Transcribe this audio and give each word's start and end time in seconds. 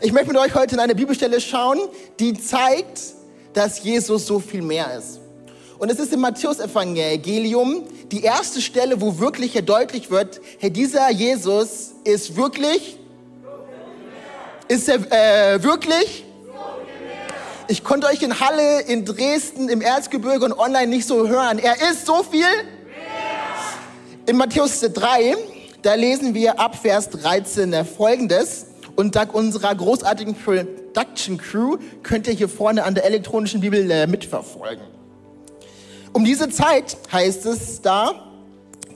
Ich 0.00 0.12
möchte 0.12 0.28
mit 0.28 0.36
euch 0.36 0.54
heute 0.54 0.76
in 0.76 0.80
eine 0.80 0.94
Bibelstelle 0.94 1.40
schauen, 1.40 1.80
die 2.20 2.32
zeigt, 2.32 3.00
dass 3.52 3.82
Jesus 3.82 4.26
so 4.26 4.38
viel 4.38 4.62
mehr 4.62 4.96
ist. 4.96 5.18
Und 5.78 5.90
es 5.90 5.98
ist 5.98 6.12
im 6.12 6.20
Matthäus-Evangelium 6.20 7.82
die 8.12 8.22
erste 8.22 8.60
Stelle, 8.60 9.00
wo 9.00 9.18
wirklich 9.18 9.52
hier 9.52 9.62
deutlich 9.62 10.08
wird, 10.08 10.40
hey, 10.60 10.70
dieser 10.70 11.10
Jesus 11.10 11.94
ist 12.04 12.36
wirklich, 12.36 12.96
ist 14.68 14.88
er 14.88 15.54
äh, 15.54 15.62
wirklich? 15.64 16.24
Ich 17.66 17.82
konnte 17.82 18.06
euch 18.06 18.22
in 18.22 18.38
Halle, 18.38 18.82
in 18.82 19.04
Dresden, 19.04 19.68
im 19.68 19.80
Erzgebirge 19.80 20.44
und 20.44 20.52
online 20.52 20.86
nicht 20.86 21.08
so 21.08 21.26
hören. 21.26 21.58
Er 21.58 21.74
ist 21.90 22.06
so 22.06 22.22
viel? 22.22 22.46
In 24.26 24.36
Matthäus 24.36 24.80
3, 24.80 25.36
da 25.82 25.94
lesen 25.94 26.34
wir 26.34 26.60
ab 26.60 26.76
Vers 26.80 27.10
13 27.10 27.84
folgendes. 27.84 28.67
Und 28.98 29.14
dank 29.14 29.32
unserer 29.32 29.72
großartigen 29.76 30.34
Production 30.34 31.38
Crew 31.38 31.76
könnt 32.02 32.26
ihr 32.26 32.32
hier 32.32 32.48
vorne 32.48 32.82
an 32.82 32.96
der 32.96 33.04
elektronischen 33.04 33.60
Bibel 33.60 33.88
äh, 33.88 34.08
mitverfolgen. 34.08 34.84
Um 36.12 36.24
diese 36.24 36.48
Zeit, 36.50 36.96
heißt 37.12 37.46
es 37.46 37.80
da, 37.80 38.32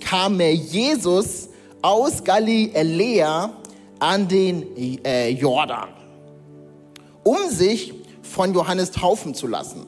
kam 0.01 0.41
Jesus 0.41 1.51
aus 1.83 2.25
Galiläa 2.25 3.53
an 4.01 4.27
den 4.27 4.77
äh, 5.05 5.29
Jordan, 5.29 5.91
um 7.23 7.49
sich 7.49 7.95
von 8.23 8.55
Johannes 8.55 8.91
taufen 8.91 9.37
zu 9.37 9.47
lassen. 9.47 9.87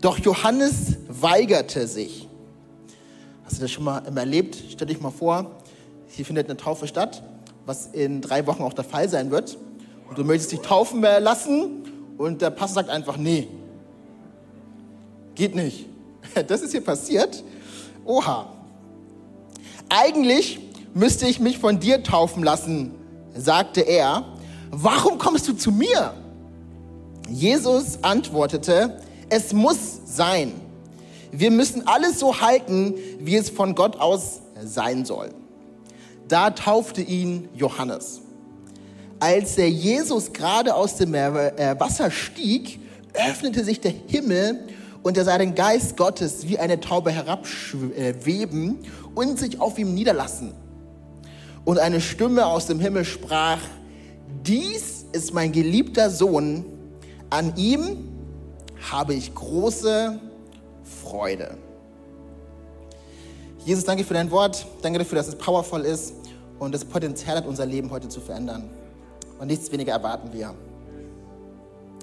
Doch 0.00 0.18
Johannes 0.18 0.96
weigerte 1.06 1.86
sich. 1.86 2.28
Hast 3.44 3.58
du 3.58 3.60
das 3.60 3.70
schon 3.70 3.84
mal 3.84 4.02
erlebt? 4.16 4.56
Stell 4.70 4.88
dich 4.88 5.00
mal 5.00 5.12
vor, 5.12 5.52
hier 6.08 6.24
findet 6.24 6.48
eine 6.48 6.56
Taufe 6.56 6.88
statt 6.88 7.22
was 7.66 7.86
in 7.86 8.20
drei 8.20 8.46
Wochen 8.46 8.62
auch 8.62 8.72
der 8.72 8.84
Fall 8.84 9.08
sein 9.08 9.30
wird. 9.30 9.58
Und 10.08 10.18
du 10.18 10.24
möchtest 10.24 10.52
dich 10.52 10.60
taufen 10.60 11.00
lassen 11.02 11.84
und 12.18 12.42
der 12.42 12.50
Pastor 12.50 12.82
sagt 12.82 12.90
einfach, 12.90 13.16
nee, 13.16 13.48
geht 15.34 15.54
nicht. 15.54 15.86
Das 16.48 16.62
ist 16.62 16.72
hier 16.72 16.80
passiert. 16.80 17.44
Oha. 18.04 18.52
Eigentlich 19.88 20.58
müsste 20.94 21.26
ich 21.26 21.38
mich 21.38 21.58
von 21.58 21.80
dir 21.80 22.02
taufen 22.02 22.42
lassen, 22.42 22.92
sagte 23.34 23.82
er. 23.82 24.24
Warum 24.70 25.18
kommst 25.18 25.46
du 25.46 25.52
zu 25.52 25.70
mir? 25.70 26.14
Jesus 27.28 27.98
antwortete, 28.02 28.98
es 29.28 29.52
muss 29.52 30.00
sein. 30.06 30.52
Wir 31.30 31.50
müssen 31.50 31.86
alles 31.86 32.18
so 32.18 32.40
halten, 32.40 32.94
wie 33.20 33.36
es 33.36 33.50
von 33.50 33.74
Gott 33.74 34.00
aus 34.00 34.40
sein 34.62 35.04
soll. 35.04 35.30
Da 36.34 36.50
taufte 36.50 37.00
ihn 37.00 37.48
Johannes. 37.54 38.20
Als 39.20 39.54
der 39.54 39.70
Jesus 39.70 40.32
gerade 40.32 40.74
aus 40.74 40.96
dem 40.96 41.14
äh, 41.14 41.78
Wasser 41.78 42.10
stieg, 42.10 42.80
öffnete 43.12 43.62
sich 43.62 43.80
der 43.80 43.92
Himmel 44.08 44.66
und 45.04 45.16
er 45.16 45.24
sah 45.24 45.38
den 45.38 45.54
Geist 45.54 45.96
Gottes 45.96 46.48
wie 46.48 46.58
eine 46.58 46.80
Taube 46.80 47.12
herabschweben 47.12 48.80
und 49.14 49.38
sich 49.38 49.60
auf 49.60 49.78
ihm 49.78 49.94
niederlassen. 49.94 50.52
Und 51.64 51.78
eine 51.78 52.00
Stimme 52.00 52.46
aus 52.46 52.66
dem 52.66 52.80
Himmel 52.80 53.04
sprach, 53.04 53.60
dies 54.44 55.06
ist 55.12 55.34
mein 55.34 55.52
geliebter 55.52 56.10
Sohn, 56.10 56.64
an 57.30 57.54
ihm 57.54 58.08
habe 58.90 59.14
ich 59.14 59.32
große 59.32 60.18
Freude. 61.04 61.58
Jesus, 63.64 63.84
danke 63.84 64.02
für 64.02 64.14
dein 64.14 64.32
Wort. 64.32 64.66
Danke 64.82 64.98
dafür, 64.98 65.16
dass 65.16 65.28
es 65.28 65.38
powerful 65.38 65.82
ist 65.82 66.23
und 66.64 66.72
das 66.72 66.84
Potenzial 66.84 67.36
hat, 67.36 67.46
unser 67.46 67.66
Leben 67.66 67.90
heute 67.90 68.08
zu 68.08 68.20
verändern. 68.20 68.70
Und 69.38 69.48
nichts 69.48 69.70
weniger 69.70 69.92
erwarten 69.92 70.32
wir. 70.32 70.54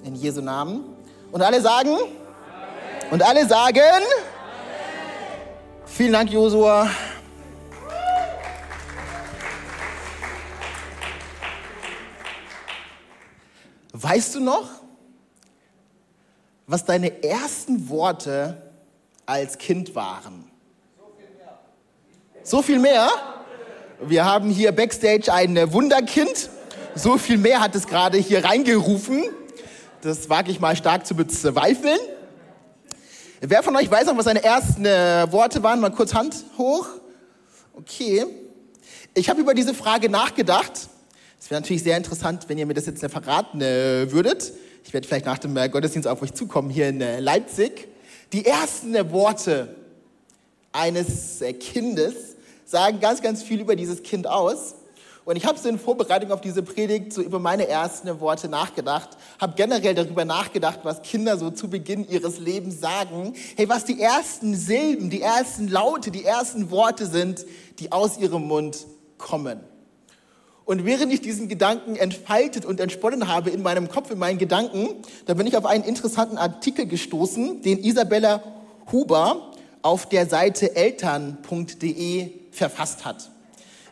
In 0.04 0.16
Jesu 0.16 0.42
Namen. 0.42 0.84
Und 1.32 1.42
alle 1.42 1.62
sagen? 1.62 1.90
Amen. 1.90 3.12
Und 3.12 3.24
alle 3.24 3.48
sagen? 3.48 3.80
Amen. 3.80 4.04
Vielen 5.86 6.14
Dank, 6.14 6.32
Josua. 6.32 6.90
Weißt 13.94 14.36
du 14.36 14.40
noch, 14.40 14.70
was 16.66 16.86
deine 16.86 17.24
ersten 17.24 17.90
Worte 17.90 18.72
als 19.26 19.58
Kind 19.58 19.96
waren? 19.96 20.50
So 22.44 22.62
viel 22.62 22.80
mehr? 22.80 23.10
Wir 24.04 24.26
haben 24.26 24.50
hier 24.50 24.72
backstage 24.72 25.32
ein 25.32 25.72
Wunderkind. 25.74 26.50
So 26.96 27.20
viel 27.20 27.38
mehr 27.38 27.60
hat 27.60 27.76
es 27.76 27.86
gerade 27.86 28.18
hier 28.18 28.44
reingerufen. 28.44 29.26
Das 30.02 30.28
wage 30.28 30.50
ich 30.50 30.60
mal 30.60 30.76
stark 30.76 31.06
zu 31.06 31.14
bezweifeln. 31.14 32.00
Wer 33.42 33.62
von 33.62 33.76
euch 33.76 33.92
weiß 33.92 34.08
noch, 34.08 34.18
was 34.18 34.26
seine 34.26 34.44
ersten 34.44 34.88
äh, 34.88 35.32
Worte 35.32 35.62
waren? 35.62 35.80
Mal 35.80 35.92
kurz 35.92 36.16
Hand 36.16 36.36
hoch. 36.58 36.88
Okay. 37.74 38.26
Ich 39.14 39.30
habe 39.30 39.40
über 39.40 39.54
diese 39.54 39.76
Frage 39.76 40.10
nachgedacht. 40.10 40.74
Es 41.40 41.52
wäre 41.52 41.62
natürlich 41.62 41.84
sehr 41.84 41.98
interessant, 41.98 42.46
wenn 42.48 42.58
ihr 42.58 42.66
mir 42.66 42.74
das 42.74 42.88
jetzt 42.88 43.06
verraten 43.06 43.62
äh, 43.62 44.12
würdet. 44.12 44.52
Ich 44.84 44.94
werde 44.94 45.08
vielleicht 45.08 45.28
nach 45.28 45.38
dem 45.38 45.56
äh, 45.58 45.70
Gottesdienst 45.70 46.08
auf 46.08 46.24
euch 46.24 46.34
zukommen 46.34 46.72
hier 46.72 46.90
in 46.90 47.00
Leipzig. 47.20 47.88
Die 48.34 48.48
ersten 48.48 48.96
Worte 49.12 49.76
eines 50.72 51.44
Kindes 51.60 52.31
sagen 52.72 53.00
ganz, 53.00 53.22
ganz 53.22 53.44
viel 53.44 53.60
über 53.60 53.76
dieses 53.76 54.02
Kind 54.02 54.28
aus. 54.28 54.76
Und 55.24 55.36
ich 55.36 55.46
habe 55.46 55.60
so 55.60 55.70
in 55.70 55.78
Vorbereitung 55.78 56.32
auf 56.32 56.42
diese 56.42 56.64
Predigt 56.64 57.14
so 57.14 57.22
über 57.22 57.38
meine 57.38 57.68
ersten 57.68 58.20
Worte 58.20 58.50
nachgedacht, 58.50 59.10
habe 59.40 59.54
generell 59.56 59.94
darüber 59.94 60.26
nachgedacht, 60.26 60.80
was 60.82 61.04
Kinder 61.04 61.38
so 61.38 61.52
zu 61.52 61.70
Beginn 61.70 62.10
ihres 62.10 62.40
Lebens 62.40 62.82
sagen. 62.82 63.36
Hey, 63.56 63.70
was 63.70 63.86
die 63.86 64.02
ersten 64.02 64.56
Silben, 64.56 65.12
die 65.12 65.22
ersten 65.22 65.68
Laute, 65.68 66.10
die 66.10 66.26
ersten 66.26 66.72
Worte 66.72 67.06
sind, 67.06 67.46
die 67.78 67.92
aus 67.92 68.18
ihrem 68.18 68.48
Mund 68.48 68.88
kommen. 69.20 69.60
Und 70.66 70.86
während 70.86 71.14
ich 71.14 71.22
diesen 71.22 71.50
Gedanken 71.50 71.98
entfaltet 71.98 72.66
und 72.66 72.80
entsponnen 72.80 73.28
habe 73.28 73.52
in 73.52 73.62
meinem 73.62 73.90
Kopf, 73.90 74.10
in 74.10 74.18
meinen 74.18 74.40
Gedanken, 74.40 74.88
da 75.28 75.36
bin 75.36 75.46
ich 75.46 75.56
auf 75.56 75.66
einen 75.66 75.84
interessanten 75.84 76.38
Artikel 76.38 76.88
gestoßen, 76.88 77.62
den 77.62 77.84
Isabella 77.84 78.42
Huber 78.92 79.52
auf 79.84 80.08
der 80.08 80.28
Seite 80.28 80.76
eltern.de 80.76 82.41
verfasst 82.52 83.06
hat. 83.06 83.30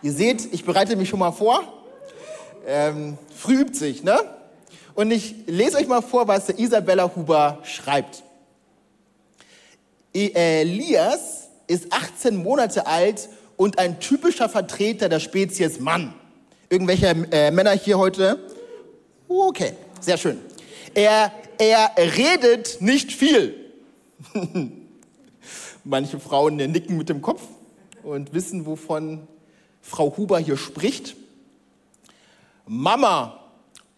Ihr 0.02 0.14
seht, 0.14 0.54
ich 0.54 0.64
bereite 0.66 0.96
mich 0.96 1.10
schon 1.10 1.20
mal 1.20 1.32
vor. 1.32 1.62
Ähm, 2.68 3.18
früh 3.36 3.62
übt 3.62 3.78
sich, 3.78 4.04
ne? 4.04 4.18
Und 4.96 5.12
ich 5.12 5.36
lese 5.48 5.78
euch 5.78 5.88
mal 5.88 6.02
vor, 6.02 6.28
was 6.28 6.50
Isabella 6.50 7.12
Huber 7.16 7.60
schreibt. 7.64 8.24
E, 10.14 10.32
Elias 10.34 11.50
ist 11.68 11.92
18 11.92 12.36
Monate 12.36 12.86
alt 12.86 13.30
und 13.58 13.80
ein 13.80 14.00
typischer 14.00 14.50
Vertreter 14.50 15.10
der 15.10 15.20
Spezies 15.20 15.80
Mann. 15.80 16.14
Irgendwelche 16.70 17.08
äh, 17.32 17.52
Männer 17.52 17.72
hier 17.72 17.98
heute? 17.98 18.40
Okay, 19.28 19.74
sehr 20.00 20.18
schön. 20.18 20.40
Er, 20.94 21.32
er 21.58 21.92
redet 21.98 22.82
nicht 22.82 23.12
viel. 23.12 23.56
Manche 25.84 26.20
Frauen 26.20 26.56
nicken 26.58 26.98
mit 26.98 27.10
dem 27.10 27.22
Kopf 27.22 27.42
und 28.04 28.34
wissen, 28.34 28.66
wovon 28.66 29.28
Frau 29.82 30.16
Huber 30.18 30.40
hier 30.40 30.58
spricht. 30.58 31.16
Mama, 32.66 33.40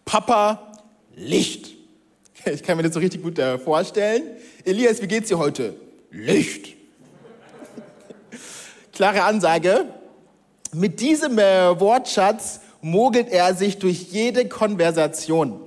Papa, 0.04 0.72
Licht. 1.14 1.70
Ich 2.44 2.64
kann 2.64 2.76
mir 2.76 2.82
das 2.82 2.94
so 2.94 2.98
richtig 2.98 3.22
gut 3.22 3.38
äh, 3.38 3.56
vorstellen. 3.56 4.22
Elias, 4.64 5.00
wie 5.00 5.06
geht's 5.06 5.28
dir 5.28 5.38
heute? 5.38 5.76
Licht. 6.10 6.74
Klare 8.92 9.22
Ansage. 9.22 9.86
Mit 10.72 10.98
diesem 10.98 11.38
äh, 11.38 11.78
Wortschatz 11.78 12.60
mogelt 12.80 13.28
er 13.30 13.54
sich 13.54 13.78
durch 13.78 14.10
jede 14.10 14.48
Konversation. 14.48 15.60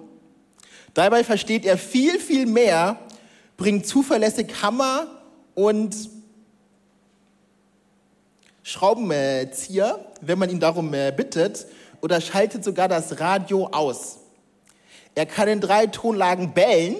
Dabei 0.93 1.23
versteht 1.23 1.65
er 1.65 1.77
viel, 1.77 2.19
viel 2.19 2.45
mehr, 2.45 2.99
bringt 3.55 3.87
zuverlässig 3.87 4.61
Hammer 4.61 5.07
und 5.53 5.95
Schraubenzieher, 8.67 10.03
wenn 10.21 10.39
man 10.39 10.49
ihn 10.49 10.59
darum 10.59 10.91
äh, 10.95 11.13
bittet, 11.15 11.67
oder 12.01 12.19
schaltet 12.19 12.63
sogar 12.63 12.87
das 12.87 13.19
Radio 13.19 13.67
aus. 13.67 14.17
Er 15.13 15.27
kann 15.27 15.47
in 15.47 15.61
drei 15.61 15.85
Tonlagen 15.85 16.55
bellen. 16.55 16.95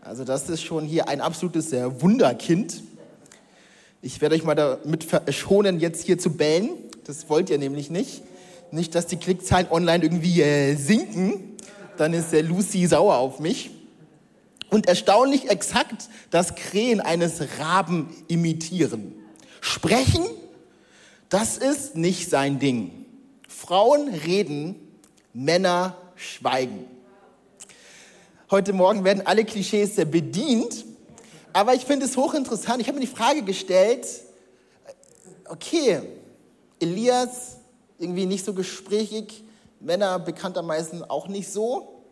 Also 0.00 0.24
das 0.24 0.48
ist 0.48 0.62
schon 0.62 0.86
hier 0.86 1.06
ein 1.10 1.20
absolutes 1.20 1.70
Wunderkind. 2.00 2.82
Ich 4.00 4.22
werde 4.22 4.36
euch 4.36 4.42
mal 4.42 4.54
damit 4.54 5.04
verschonen, 5.04 5.78
jetzt 5.80 6.06
hier 6.06 6.18
zu 6.18 6.30
bellen. 6.30 6.70
Das 7.04 7.28
wollt 7.28 7.50
ihr 7.50 7.58
nämlich 7.58 7.90
nicht. 7.90 8.22
Nicht, 8.70 8.94
dass 8.94 9.06
die 9.06 9.18
Klickzahlen 9.18 9.70
online 9.70 10.02
irgendwie 10.02 10.40
äh, 10.40 10.76
sinken. 10.76 11.58
Dann 11.98 12.14
ist 12.14 12.32
der 12.32 12.42
Lucy 12.42 12.86
sauer 12.86 13.16
auf 13.16 13.38
mich. 13.38 13.70
Und 14.70 14.88
erstaunlich 14.88 15.50
exakt 15.50 16.08
das 16.30 16.54
Krähen 16.54 17.02
eines 17.02 17.58
Raben 17.58 18.08
imitieren. 18.28 19.19
Sprechen, 19.60 20.24
das 21.28 21.58
ist 21.58 21.96
nicht 21.96 22.28
sein 22.30 22.58
Ding. 22.58 23.06
Frauen 23.48 24.08
reden, 24.08 24.76
Männer 25.32 25.96
schweigen. 26.16 26.86
Heute 28.50 28.72
Morgen 28.72 29.04
werden 29.04 29.26
alle 29.26 29.44
Klischees 29.44 29.94
bedient, 29.96 30.84
aber 31.52 31.74
ich 31.74 31.84
finde 31.84 32.06
es 32.06 32.16
hochinteressant. 32.16 32.80
Ich 32.80 32.88
habe 32.88 32.98
mir 32.98 33.06
die 33.06 33.12
Frage 33.12 33.42
gestellt, 33.42 34.06
okay, 35.48 36.00
Elias 36.80 37.58
irgendwie 37.98 38.26
nicht 38.26 38.44
so 38.44 38.54
gesprächig, 38.54 39.44
Männer 39.78 40.18
bekanntermaßen 40.18 41.04
auch 41.04 41.28
nicht 41.28 41.50
so. 41.52 42.02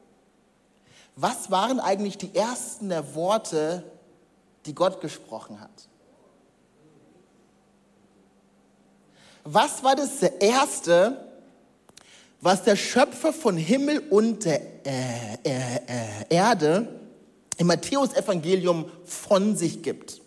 Was 1.16 1.50
waren 1.50 1.80
eigentlich 1.80 2.18
die 2.18 2.34
ersten 2.34 2.88
der 2.88 3.14
Worte, 3.14 3.82
die 4.66 4.74
Gott 4.74 5.00
gesprochen 5.00 5.60
hat? 5.60 5.87
Was 9.50 9.82
war 9.82 9.96
das 9.96 10.20
Erste, 10.40 11.16
was 12.42 12.64
der 12.64 12.76
Schöpfer 12.76 13.32
von 13.32 13.56
Himmel 13.56 14.00
und 14.10 14.44
der 14.44 14.60
äh, 14.84 15.38
äh, 15.42 15.76
äh, 15.86 16.34
Erde 16.34 17.00
im 17.56 17.68
Matthäusevangelium 17.68 18.90
von 19.06 19.56
sich 19.56 19.82
gibt? 19.82 20.20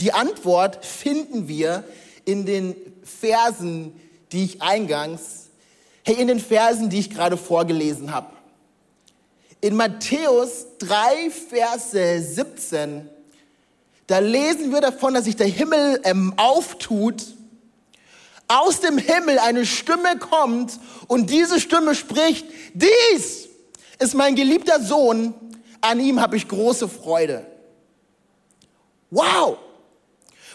Die 0.00 0.12
Antwort 0.12 0.86
finden 0.86 1.48
wir 1.48 1.82
in 2.24 2.46
den 2.46 2.76
Versen, 3.02 4.00
die 4.30 4.44
ich 4.44 4.62
eingangs, 4.62 5.48
hey, 6.04 6.14
in 6.14 6.28
den 6.28 6.38
Versen, 6.38 6.90
die 6.90 7.00
ich 7.00 7.10
gerade 7.10 7.36
vorgelesen 7.36 8.14
habe. 8.14 8.30
In 9.60 9.74
Matthäus 9.74 10.66
3, 10.78 11.28
Verse 11.50 12.22
17, 12.22 13.08
da 14.06 14.20
lesen 14.20 14.70
wir 14.70 14.80
davon, 14.80 15.14
dass 15.14 15.24
sich 15.24 15.34
der 15.34 15.48
Himmel 15.48 16.00
ähm, 16.04 16.34
auftut 16.36 17.34
aus 18.54 18.80
dem 18.80 18.98
Himmel 18.98 19.38
eine 19.38 19.66
Stimme 19.66 20.18
kommt 20.18 20.78
und 21.08 21.30
diese 21.30 21.60
Stimme 21.60 21.94
spricht, 21.94 22.46
dies 22.72 23.48
ist 23.98 24.14
mein 24.14 24.34
geliebter 24.34 24.80
Sohn, 24.80 25.34
an 25.80 26.00
ihm 26.00 26.20
habe 26.20 26.36
ich 26.36 26.48
große 26.48 26.88
Freude. 26.88 27.46
Wow! 29.10 29.58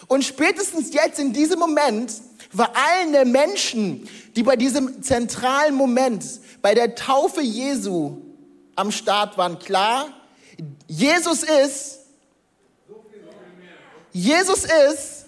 Und 0.06 0.24
spätestens 0.24 0.92
jetzt 0.92 1.18
in 1.18 1.32
diesem 1.32 1.58
Moment 1.58 2.12
war 2.52 2.72
allen 2.74 3.12
der 3.12 3.24
Menschen, 3.24 4.08
die 4.34 4.42
bei 4.42 4.56
diesem 4.56 5.02
zentralen 5.02 5.74
Moment, 5.74 6.24
bei 6.62 6.74
der 6.74 6.94
Taufe 6.94 7.42
Jesu 7.42 8.16
am 8.76 8.90
Start 8.90 9.38
waren, 9.38 9.58
klar, 9.58 10.08
Jesus 10.88 11.42
ist, 11.42 12.00
Jesus 14.12 14.64
ist 14.64 15.19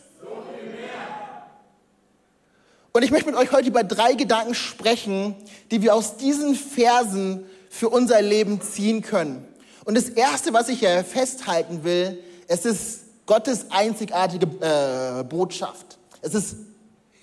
und 2.92 3.02
ich 3.02 3.10
möchte 3.10 3.26
mit 3.30 3.36
euch 3.36 3.52
heute 3.52 3.68
über 3.68 3.84
drei 3.84 4.14
Gedanken 4.14 4.54
sprechen, 4.54 5.34
die 5.70 5.82
wir 5.82 5.94
aus 5.94 6.16
diesen 6.16 6.54
Versen 6.54 7.46
für 7.70 7.88
unser 7.88 8.20
Leben 8.20 8.60
ziehen 8.60 9.00
können. 9.00 9.46
Und 9.84 9.96
das 9.96 10.10
Erste, 10.10 10.52
was 10.52 10.68
ich 10.68 10.80
hier 10.80 11.02
festhalten 11.02 11.84
will, 11.84 12.22
es 12.48 12.66
ist 12.66 13.00
Gottes 13.26 13.66
einzigartige 13.70 14.46
äh, 14.60 15.24
Botschaft. 15.24 15.98
Es 16.20 16.34
ist 16.34 16.56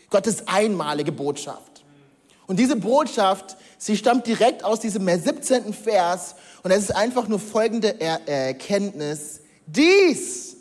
Gottes 0.10 0.48
einmalige 0.48 1.12
Botschaft. 1.12 1.84
Und 2.48 2.58
diese 2.58 2.76
Botschaft, 2.76 3.56
sie 3.78 3.96
stammt 3.96 4.26
direkt 4.26 4.64
aus 4.64 4.80
diesem 4.80 5.08
17. 5.08 5.72
Vers 5.72 6.36
und 6.64 6.72
es 6.72 6.80
ist 6.80 6.96
einfach 6.96 7.28
nur 7.28 7.40
folgende 7.40 8.02
er 8.02 8.28
Erkenntnis. 8.28 9.42
Dies, 9.68 10.58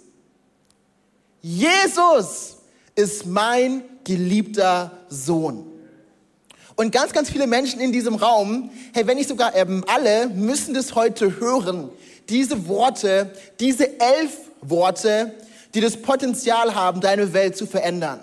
Jesus 1.41 2.58
ist 2.99 3.27
mein 3.27 3.85
geliebter 4.03 4.91
Sohn. 5.09 5.65
Und 6.75 6.91
ganz, 6.91 7.13
ganz 7.13 7.31
viele 7.31 7.47
Menschen 7.47 7.81
in 7.81 7.93
diesem 7.93 8.17
Raum, 8.17 8.71
hey, 8.93 9.07
wenn 9.07 9.17
nicht 9.17 9.29
sogar 9.29 9.55
ähm, 9.55 9.85
alle, 9.87 10.29
müssen 10.29 10.75
das 10.75 10.97
heute 10.97 11.39
hören. 11.39 11.91
Diese 12.29 12.67
Worte, 12.67 13.31
diese 13.61 14.01
elf 14.01 14.37
Worte, 14.63 15.33
die 15.75 15.81
das 15.81 15.97
Potenzial 15.97 16.75
haben, 16.75 17.01
deine 17.01 17.33
Welt 17.33 17.57
zu 17.57 17.67
verändern. 17.67 18.19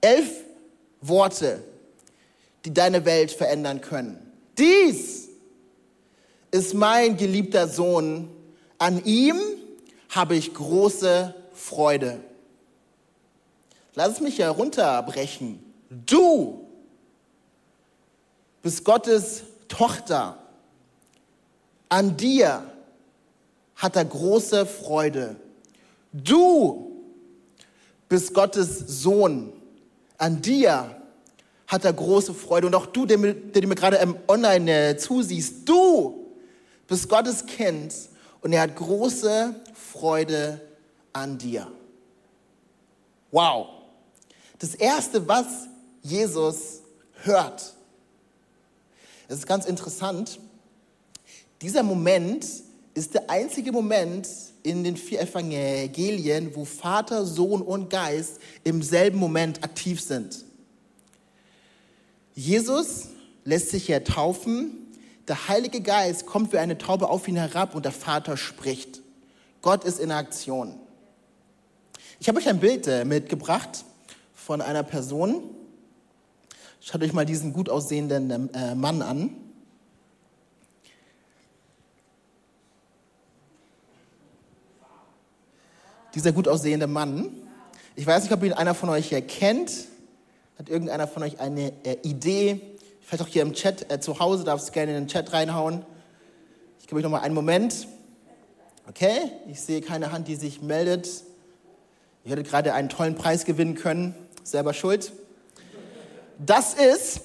Elf 0.00 0.30
Worte, 1.00 1.60
die 2.64 2.72
deine 2.72 3.04
Welt 3.04 3.32
verändern 3.32 3.80
können. 3.80 4.16
Dies 4.56 5.28
ist 6.52 6.72
mein 6.72 7.16
geliebter 7.16 7.66
Sohn. 7.66 8.28
An 8.78 9.04
ihm 9.04 9.40
habe 10.10 10.36
ich 10.36 10.54
große 10.54 11.34
Freude. 11.52 12.20
Lass 13.94 14.14
es 14.14 14.20
mich 14.20 14.38
herunterbrechen. 14.38 15.62
Du 15.88 16.66
bist 18.62 18.84
Gottes 18.84 19.44
Tochter. 19.68 20.38
An 21.88 22.16
dir 22.16 22.64
hat 23.76 23.96
er 23.96 24.04
große 24.04 24.66
Freude. 24.66 25.36
Du 26.12 27.02
bist 28.08 28.34
Gottes 28.34 29.02
Sohn. 29.02 29.52
An 30.18 30.40
dir 30.40 30.96
hat 31.66 31.84
er 31.84 31.92
große 31.92 32.34
Freude. 32.34 32.66
Und 32.66 32.74
auch 32.74 32.86
du, 32.86 33.06
der, 33.06 33.18
der 33.18 33.66
mir 33.66 33.74
gerade 33.74 33.98
online 34.28 34.90
äh, 34.90 34.96
zusiehst, 34.96 35.68
du 35.68 36.32
bist 36.86 37.08
Gottes 37.08 37.46
Kind 37.46 37.94
und 38.40 38.52
er 38.52 38.62
hat 38.62 38.76
große 38.76 39.54
Freude 39.74 40.60
an 41.12 41.38
dir. 41.38 41.66
Wow. 43.30 43.73
Das 44.58 44.74
Erste, 44.74 45.26
was 45.26 45.46
Jesus 46.02 46.82
hört, 47.22 47.74
es 49.26 49.38
ist 49.38 49.46
ganz 49.46 49.64
interessant, 49.64 50.38
dieser 51.62 51.82
Moment 51.82 52.46
ist 52.94 53.14
der 53.14 53.30
einzige 53.30 53.72
Moment 53.72 54.28
in 54.62 54.84
den 54.84 54.96
vier 54.96 55.20
Evangelien, 55.20 56.54
wo 56.54 56.64
Vater, 56.64 57.24
Sohn 57.24 57.62
und 57.62 57.90
Geist 57.90 58.38
im 58.64 58.82
selben 58.82 59.18
Moment 59.18 59.64
aktiv 59.64 60.00
sind. 60.00 60.44
Jesus 62.34 63.08
lässt 63.44 63.70
sich 63.70 63.88
ja 63.88 64.00
taufen, 64.00 64.72
der 65.26 65.48
Heilige 65.48 65.80
Geist 65.80 66.26
kommt 66.26 66.52
wie 66.52 66.58
eine 66.58 66.76
Taube 66.76 67.08
auf 67.08 67.26
ihn 67.28 67.36
herab 67.36 67.74
und 67.74 67.84
der 67.84 67.92
Vater 67.92 68.36
spricht. 68.36 69.00
Gott 69.62 69.84
ist 69.84 69.98
in 69.98 70.10
Aktion. 70.10 70.74
Ich 72.20 72.28
habe 72.28 72.38
euch 72.38 72.48
ein 72.48 72.60
Bild 72.60 72.86
äh, 72.86 73.04
mitgebracht 73.04 73.84
von 74.44 74.60
einer 74.60 74.82
Person. 74.82 75.42
Schaut 76.78 77.02
euch 77.02 77.14
mal 77.14 77.24
diesen 77.24 77.54
gut 77.54 77.70
aussehenden 77.70 78.52
äh, 78.52 78.74
Mann 78.74 79.00
an. 79.00 79.34
Dieser 86.14 86.32
gut 86.32 86.46
aussehende 86.46 86.86
Mann. 86.86 87.30
Ich 87.96 88.06
weiß 88.06 88.24
nicht, 88.24 88.32
ob 88.34 88.42
ihn 88.42 88.52
einer 88.52 88.74
von 88.74 88.90
euch 88.90 89.14
kennt. 89.28 89.72
Hat 90.58 90.68
irgendeiner 90.68 91.08
von 91.08 91.22
euch 91.22 91.40
eine 91.40 91.72
äh, 91.84 91.96
Idee? 92.02 92.60
Vielleicht 93.00 93.22
auch 93.22 93.28
hier 93.28 93.42
im 93.42 93.54
Chat 93.54 93.90
äh, 93.90 93.98
zu 93.98 94.18
Hause, 94.18 94.44
darfst 94.44 94.68
du 94.68 94.72
gerne 94.72 94.94
in 94.94 95.04
den 95.04 95.08
Chat 95.08 95.32
reinhauen. 95.32 95.86
Ich 96.80 96.86
gebe 96.86 96.98
euch 96.98 97.02
noch 97.02 97.10
mal 97.10 97.20
einen 97.20 97.34
Moment. 97.34 97.88
Okay, 98.86 99.30
ich 99.48 99.62
sehe 99.62 99.80
keine 99.80 100.12
Hand, 100.12 100.28
die 100.28 100.36
sich 100.36 100.60
meldet. 100.60 101.08
Ihr 102.24 102.32
hättet 102.32 102.48
gerade 102.48 102.74
einen 102.74 102.90
tollen 102.90 103.14
Preis 103.14 103.46
gewinnen 103.46 103.74
können 103.74 104.14
selber 104.44 104.74
schuld. 104.74 105.12
Das 106.38 106.74
ist, 106.74 107.20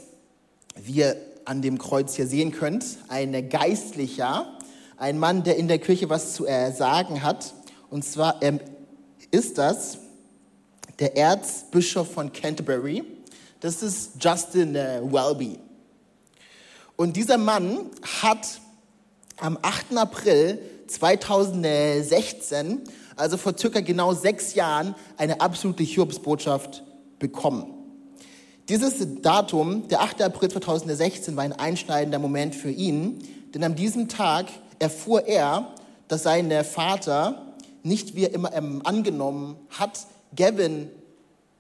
wie 0.75 0.93
ihr 0.93 1.15
an 1.45 1.61
dem 1.61 1.77
Kreuz 1.77 2.15
hier 2.15 2.27
sehen 2.27 2.51
könnt, 2.51 2.85
ein 3.07 3.49
Geistlicher, 3.49 4.57
ein 4.97 5.19
Mann, 5.19 5.43
der 5.43 5.57
in 5.57 5.67
der 5.67 5.79
Kirche 5.79 6.09
was 6.09 6.33
zu 6.33 6.47
äh, 6.47 6.71
sagen 6.71 7.21
hat. 7.23 7.53
Und 7.89 8.03
zwar 8.03 8.41
ähm, 8.41 8.59
ist 9.31 9.57
das 9.57 9.99
der 10.99 11.15
Erzbischof 11.15 12.11
von 12.11 12.31
Canterbury. 12.31 13.03
Das 13.59 13.81
ist 13.81 14.11
Justin 14.19 14.75
äh, 14.75 15.01
Welby. 15.03 15.59
Und 16.95 17.15
dieser 17.15 17.37
Mann 17.37 17.89
hat 18.21 18.59
am 19.37 19.57
8. 19.61 19.95
April 19.97 20.59
2016, 20.87 22.81
also 23.15 23.37
vor 23.37 23.57
circa 23.57 23.79
genau 23.79 24.13
sechs 24.13 24.53
Jahren, 24.53 24.95
eine 25.17 25.39
absolute 25.39 25.83
Hiobsbotschaft 25.83 26.83
bekommen. 27.19 27.73
Dieses 28.69 29.21
Datum, 29.21 29.87
der 29.87 30.01
8. 30.01 30.21
April 30.21 30.49
2016, 30.49 31.35
war 31.35 31.43
ein 31.43 31.53
einschneidender 31.53 32.19
Moment 32.19 32.55
für 32.55 32.69
ihn, 32.69 33.19
denn 33.53 33.63
an 33.63 33.75
diesem 33.75 34.07
Tag 34.07 34.47
erfuhr 34.77 35.25
er, 35.25 35.73
dass 36.07 36.23
sein 36.23 36.51
Vater 36.63 37.49
nicht 37.83 38.15
wie 38.15 38.23
er 38.23 38.33
immer 38.33 38.53
ähm, 38.53 38.81
angenommen 38.83 39.55
hat, 39.69 40.05
Gavin 40.35 40.89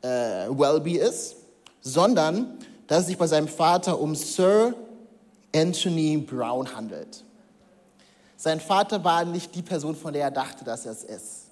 äh, 0.01 0.07
Welby 0.07 0.97
ist, 0.97 1.35
sondern 1.81 2.57
dass 2.87 3.01
es 3.01 3.07
sich 3.07 3.17
bei 3.17 3.27
seinem 3.27 3.47
Vater 3.47 3.99
um 3.99 4.15
Sir 4.15 4.73
Anthony 5.55 6.17
Brown 6.17 6.75
handelt. 6.75 7.23
Sein 8.37 8.59
Vater 8.59 9.03
war 9.03 9.25
nicht 9.25 9.53
die 9.55 9.61
Person, 9.61 9.95
von 9.95 10.13
der 10.13 10.23
er 10.23 10.31
dachte, 10.31 10.63
dass 10.63 10.85
er 10.85 10.93
es 10.93 11.03
ist. 11.03 11.48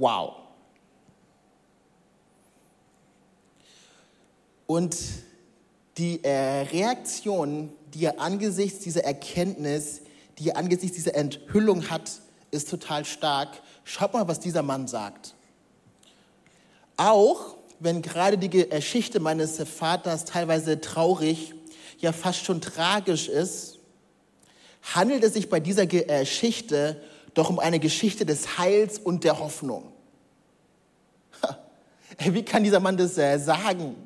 Wow. 0.00 0.36
Und 4.66 4.96
die 5.98 6.24
äh, 6.24 6.62
Reaktion, 6.62 7.70
die 7.92 8.06
er 8.06 8.18
angesichts 8.18 8.78
dieser 8.78 9.04
Erkenntnis, 9.04 10.00
die 10.38 10.48
er 10.48 10.56
angesichts 10.56 10.96
dieser 10.96 11.14
Enthüllung 11.16 11.90
hat, 11.90 12.10
ist 12.50 12.70
total 12.70 13.04
stark. 13.04 13.60
Schaut 13.84 14.14
mal, 14.14 14.26
was 14.26 14.40
dieser 14.40 14.62
Mann 14.62 14.88
sagt. 14.88 15.34
Auch 16.96 17.56
wenn 17.78 18.00
gerade 18.00 18.38
die 18.38 18.48
Geschichte 18.48 19.20
meines 19.20 19.58
Vaters 19.58 20.24
teilweise 20.24 20.80
traurig, 20.80 21.52
ja 21.98 22.12
fast 22.12 22.42
schon 22.46 22.62
tragisch 22.62 23.28
ist, 23.28 23.78
handelt 24.94 25.24
es 25.24 25.34
sich 25.34 25.50
bei 25.50 25.60
dieser 25.60 25.84
Geschichte 25.84 27.02
doch 27.40 27.48
um 27.48 27.58
eine 27.58 27.80
Geschichte 27.80 28.26
des 28.26 28.58
Heils 28.58 28.98
und 28.98 29.24
der 29.24 29.38
Hoffnung. 29.38 29.90
Wie 32.18 32.44
kann 32.44 32.62
dieser 32.62 32.80
Mann 32.80 32.98
das 32.98 33.16
äh, 33.16 33.38
sagen? 33.38 33.96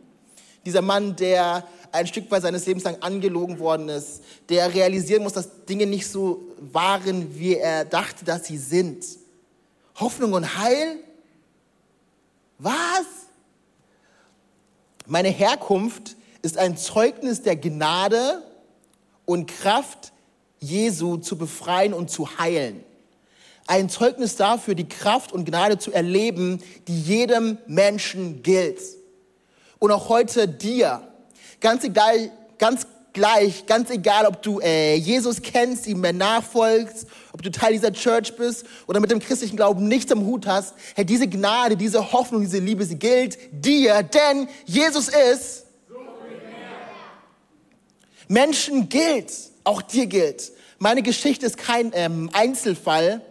Dieser 0.65 0.83
Mann, 0.83 1.17
der 1.17 1.67
ein 1.91 2.07
Stück 2.07 2.31
weit 2.31 2.43
seines 2.43 2.65
Lebens 2.65 2.85
lang 2.85 3.03
angelogen 3.03 3.59
worden 3.59 3.89
ist, 3.89 4.23
der 4.49 4.73
realisieren 4.73 5.25
muss, 5.25 5.33
dass 5.33 5.65
Dinge 5.65 5.85
nicht 5.85 6.07
so 6.07 6.45
waren, 6.61 7.37
wie 7.37 7.57
er 7.57 7.85
dachte, 7.85 8.25
dass 8.25 8.47
sie 8.47 8.57
sind. 8.57 9.05
Hoffnung 9.97 10.33
und 10.33 10.57
Heil? 10.57 10.99
Was? 12.59 13.07
Meine 15.07 15.31
Herkunft 15.31 16.15
ist 16.43 16.57
ein 16.57 16.77
Zeugnis 16.77 17.43
der 17.43 17.57
Gnade 17.57 18.45
und 19.25 19.51
Kraft 19.51 20.13
Jesu 20.61 21.17
zu 21.17 21.37
befreien 21.37 21.95
und 21.95 22.11
zu 22.11 22.39
heilen. 22.39 22.85
Ein 23.67 23.89
Zeugnis 23.89 24.37
dafür, 24.37 24.75
die 24.75 24.89
Kraft 24.89 25.33
und 25.33 25.47
Gnade 25.47 25.79
zu 25.79 25.91
erleben, 25.93 26.63
die 26.87 27.01
jedem 27.01 27.59
Menschen 27.67 28.43
gilt 28.43 28.81
und 29.79 29.91
auch 29.91 30.09
heute 30.09 30.49
dir. 30.49 31.01
Ganz 31.61 31.85
egal, 31.85 32.31
ganz 32.59 32.87
gleich, 33.15 33.65
ganz 33.65 33.89
egal, 33.91 34.27
ob 34.27 34.43
du 34.43 34.61
äh, 34.61 34.97
Jesus 34.97 35.41
kennst, 35.41 35.87
ihm 35.87 36.01
mehr 36.01 36.13
nachfolgst, 36.13 37.07
ob 37.33 37.41
du 37.41 37.51
Teil 37.51 37.73
dieser 37.73 37.93
Church 37.93 38.37
bist 38.37 38.67
oder 38.87 39.01
mit 39.01 39.11
dem 39.11 39.21
christlichen 39.21 39.57
Glauben 39.57 39.89
nichts 39.89 40.13
am 40.13 40.27
Hut 40.27 40.47
hast, 40.47 40.75
hey, 40.95 41.07
diese 41.07 41.27
Gnade, 41.27 41.77
diese 41.77 42.13
Hoffnung, 42.13 42.43
diese 42.43 42.59
Liebe, 42.59 42.85
sie 42.85 42.99
gilt 42.99 43.39
dir, 43.53 44.03
denn 44.03 44.49
Jesus 44.67 45.09
ist. 45.09 45.65
Menschen 48.29 48.89
gilt, 48.89 49.33
auch 49.65 49.81
dir 49.81 50.07
gilt. 50.07 50.53
Meine 50.79 51.03
Geschichte 51.03 51.47
ist 51.47 51.57
kein 51.57 51.93
ähm, 51.95 52.31
Einzelfall. 52.33 53.23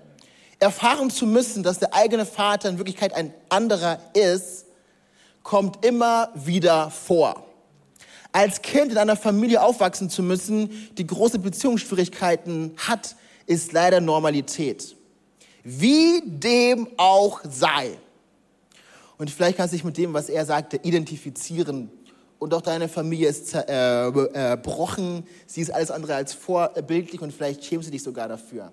Erfahren 0.63 1.09
zu 1.09 1.25
müssen, 1.25 1.63
dass 1.63 1.79
der 1.79 1.93
eigene 1.93 2.25
Vater 2.25 2.69
in 2.69 2.77
Wirklichkeit 2.77 3.13
ein 3.13 3.33
anderer 3.49 3.99
ist, 4.13 4.65
kommt 5.43 5.85
immer 5.85 6.29
wieder 6.33 6.89
vor. 6.89 7.45
Als 8.31 8.61
Kind 8.61 8.91
in 8.91 8.97
einer 8.97 9.15
Familie 9.15 9.61
aufwachsen 9.61 10.09
zu 10.09 10.23
müssen, 10.23 10.89
die 10.97 11.05
große 11.05 11.37
Beziehungsschwierigkeiten 11.37 12.73
hat, 12.77 13.15
ist 13.45 13.73
leider 13.73 14.01
Normalität. 14.01 14.95
Wie 15.63 16.23
dem 16.25 16.87
auch 16.97 17.41
sei. 17.43 17.97
Und 19.17 19.29
vielleicht 19.29 19.57
kannst 19.57 19.73
du 19.73 19.77
dich 19.77 19.83
mit 19.83 19.97
dem, 19.97 20.13
was 20.13 20.29
er 20.29 20.45
sagte, 20.45 20.77
identifizieren. 20.77 21.91
Und 22.39 22.53
auch 22.53 22.61
deine 22.61 22.89
Familie 22.89 23.29
ist 23.29 23.47
zerbrochen. 23.47 25.19
Äh, 25.19 25.23
Sie 25.45 25.61
ist 25.61 25.71
alles 25.71 25.91
andere 25.91 26.15
als 26.15 26.33
vorbildlich 26.33 27.21
und 27.21 27.31
vielleicht 27.31 27.63
schämst 27.63 27.87
du 27.87 27.91
dich 27.91 28.03
sogar 28.03 28.27
dafür. 28.27 28.71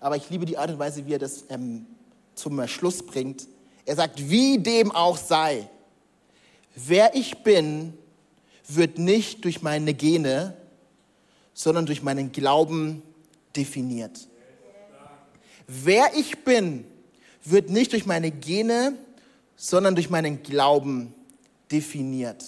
Aber 0.00 0.16
ich 0.16 0.28
liebe 0.30 0.46
die 0.46 0.56
Art 0.56 0.70
und 0.70 0.78
Weise, 0.78 1.06
wie 1.06 1.12
er 1.12 1.18
das 1.18 1.44
ähm, 1.50 1.86
zum 2.34 2.66
Schluss 2.66 3.04
bringt. 3.04 3.46
Er 3.84 3.96
sagt, 3.96 4.30
wie 4.30 4.58
dem 4.58 4.90
auch 4.92 5.18
sei, 5.18 5.68
wer 6.74 7.14
ich 7.14 7.42
bin, 7.42 7.92
wird 8.66 8.98
nicht 8.98 9.44
durch 9.44 9.62
meine 9.62 9.94
Gene, 9.94 10.56
sondern 11.52 11.86
durch 11.86 12.02
meinen 12.02 12.32
Glauben 12.32 13.02
definiert. 13.54 14.28
Wer 15.66 16.14
ich 16.16 16.44
bin, 16.44 16.84
wird 17.44 17.70
nicht 17.70 17.92
durch 17.92 18.06
meine 18.06 18.30
Gene, 18.30 18.96
sondern 19.56 19.94
durch 19.94 20.08
meinen 20.08 20.42
Glauben 20.42 21.14
definiert. 21.70 22.44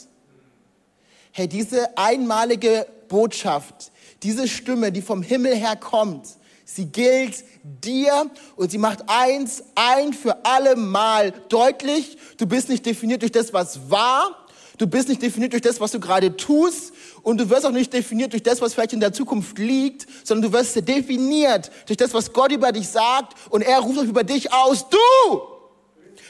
Hey, 1.33 1.49
diese 1.49 1.97
einmalige 1.97 2.87
Botschaft, 3.09 3.93
diese 4.23 4.49
Stimme, 4.49 4.93
die 4.93 5.03
vom 5.03 5.23
Himmel 5.23 5.55
her 5.55 5.77
kommt, 5.77 6.37
Sie 6.65 6.87
gilt 6.87 7.45
dir 7.63 8.31
und 8.57 8.71
sie 8.71 8.79
macht 8.79 9.01
eins 9.09 9.63
ein 9.75 10.13
für 10.13 10.45
alle 10.45 10.77
Mal 10.77 11.33
deutlich. 11.49 12.17
Du 12.39 12.47
bist 12.47 12.69
nicht 12.69 12.87
definiert 12.87 13.23
durch 13.23 13.33
das, 13.33 13.53
was 13.53 13.91
war. 13.91 14.47
Du 14.79 14.87
bist 14.87 15.09
nicht 15.09 15.23
definiert 15.23 15.53
durch 15.53 15.63
das, 15.63 15.81
was 15.81 15.93
du 15.93 16.01
gerade 16.01 16.37
tust. 16.37 16.93
Und 17.23 17.39
du 17.39 17.51
wirst 17.51 17.67
auch 17.67 17.71
nicht 17.73 17.93
definiert 17.93 18.33
durch 18.33 18.43
das, 18.43 18.61
was 18.61 18.75
vielleicht 18.75 18.93
in 18.93 19.01
der 19.01 19.13
Zukunft 19.13 19.59
liegt, 19.59 20.07
sondern 20.25 20.51
du 20.51 20.59
wirst 20.59 20.77
definiert 20.89 21.71
durch 21.87 21.97
das, 21.97 22.15
was 22.15 22.33
Gott 22.33 22.53
über 22.53 22.73
dich 22.73 22.89
sagt. 22.89 23.35
Und 23.51 23.63
er 23.63 23.79
ruft 23.81 23.99
auch 23.99 24.05
über 24.05 24.25
dich 24.25 24.53
aus. 24.53 24.89
Du 24.89 24.99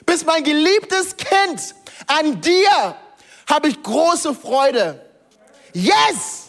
bist 0.05 0.27
mein 0.27 0.43
geliebtes 0.43 1.17
Kind. 1.17 1.75
An 2.07 2.41
dir 2.41 2.97
habe 3.47 3.69
ich 3.69 3.83
große 3.83 4.35
Freude. 4.35 5.01
Yes! 5.73 6.42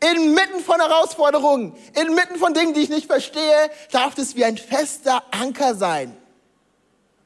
Inmitten 0.00 0.60
von 0.64 0.80
Herausforderungen, 0.80 1.74
inmitten 1.94 2.36
von 2.36 2.54
Dingen, 2.54 2.72
die 2.72 2.80
ich 2.80 2.88
nicht 2.88 3.06
verstehe, 3.06 3.70
darf 3.90 4.16
es 4.16 4.34
wie 4.34 4.44
ein 4.44 4.56
fester 4.56 5.22
Anker 5.30 5.74
sein. 5.74 6.16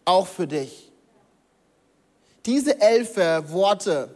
Auch 0.04 0.26
für 0.26 0.47
dich. 0.47 0.90
Diese 2.47 2.81
elf 2.81 3.16
Worte, 3.50 4.14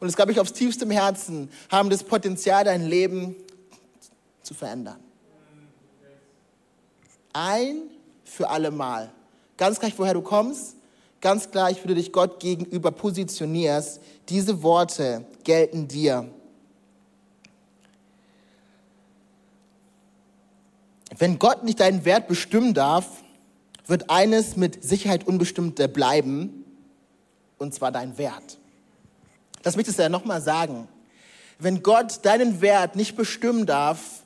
und 0.00 0.08
das 0.08 0.16
glaube 0.16 0.32
ich 0.32 0.40
aufs 0.40 0.52
tiefste 0.52 0.88
Herzen, 0.88 1.50
haben 1.70 1.90
das 1.90 2.02
Potenzial, 2.02 2.64
dein 2.64 2.86
Leben 2.86 3.36
zu 4.42 4.54
verändern. 4.54 4.98
Ein 7.32 7.82
für 8.24 8.48
alle 8.48 8.70
Mal. 8.70 9.12
Ganz 9.56 9.78
gleich, 9.78 9.98
woher 9.98 10.14
du 10.14 10.22
kommst, 10.22 10.76
ganz 11.20 11.50
gleich, 11.50 11.82
wie 11.84 11.88
du 11.88 11.94
dich 11.94 12.12
Gott 12.12 12.40
gegenüber 12.40 12.90
positionierst. 12.90 14.00
Diese 14.28 14.62
Worte 14.62 15.24
gelten 15.44 15.86
dir. 15.86 16.28
Wenn 21.18 21.40
Gott 21.40 21.64
nicht 21.64 21.80
deinen 21.80 22.04
Wert 22.04 22.28
bestimmen 22.28 22.74
darf, 22.74 23.24
wird 23.86 24.08
eines 24.08 24.56
mit 24.56 24.84
Sicherheit 24.84 25.26
unbestimmt 25.26 25.92
bleiben, 25.92 26.64
und 27.58 27.74
zwar 27.74 27.90
dein 27.90 28.16
Wert. 28.18 28.58
Das 29.62 29.74
möchtest 29.74 29.98
du 29.98 30.02
ja 30.02 30.08
nochmal 30.08 30.40
sagen. 30.40 30.86
Wenn 31.58 31.82
Gott 31.82 32.24
deinen 32.24 32.60
Wert 32.60 32.94
nicht 32.94 33.16
bestimmen 33.16 33.66
darf, 33.66 34.22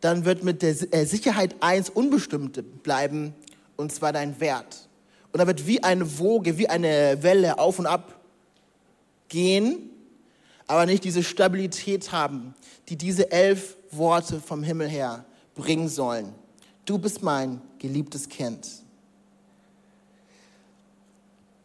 dann 0.00 0.24
wird 0.24 0.44
mit 0.44 0.62
der 0.62 0.76
äh, 0.94 1.04
Sicherheit 1.04 1.56
eins 1.60 1.90
unbestimmt 1.90 2.82
bleiben, 2.84 3.34
und 3.76 3.92
zwar 3.92 4.12
dein 4.12 4.38
Wert. 4.38 4.88
Und 5.32 5.38
da 5.38 5.46
wird 5.48 5.66
wie 5.66 5.82
eine 5.82 6.18
Woge, 6.18 6.58
wie 6.58 6.68
eine 6.68 7.22
Welle 7.22 7.58
auf 7.58 7.80
und 7.80 7.86
ab 7.86 8.20
gehen, 9.28 9.90
aber 10.68 10.86
nicht 10.86 11.02
diese 11.02 11.24
Stabilität 11.24 12.12
haben, 12.12 12.54
die 12.88 12.96
diese 12.96 13.32
elf 13.32 13.76
Worte 13.90 14.40
vom 14.40 14.62
Himmel 14.62 14.88
her 14.88 15.24
bringen 15.54 15.88
sollen. 15.88 16.34
Du 16.84 16.98
bist 16.98 17.22
mein 17.22 17.60
geliebtes 17.78 18.28
Kind. 18.28 18.66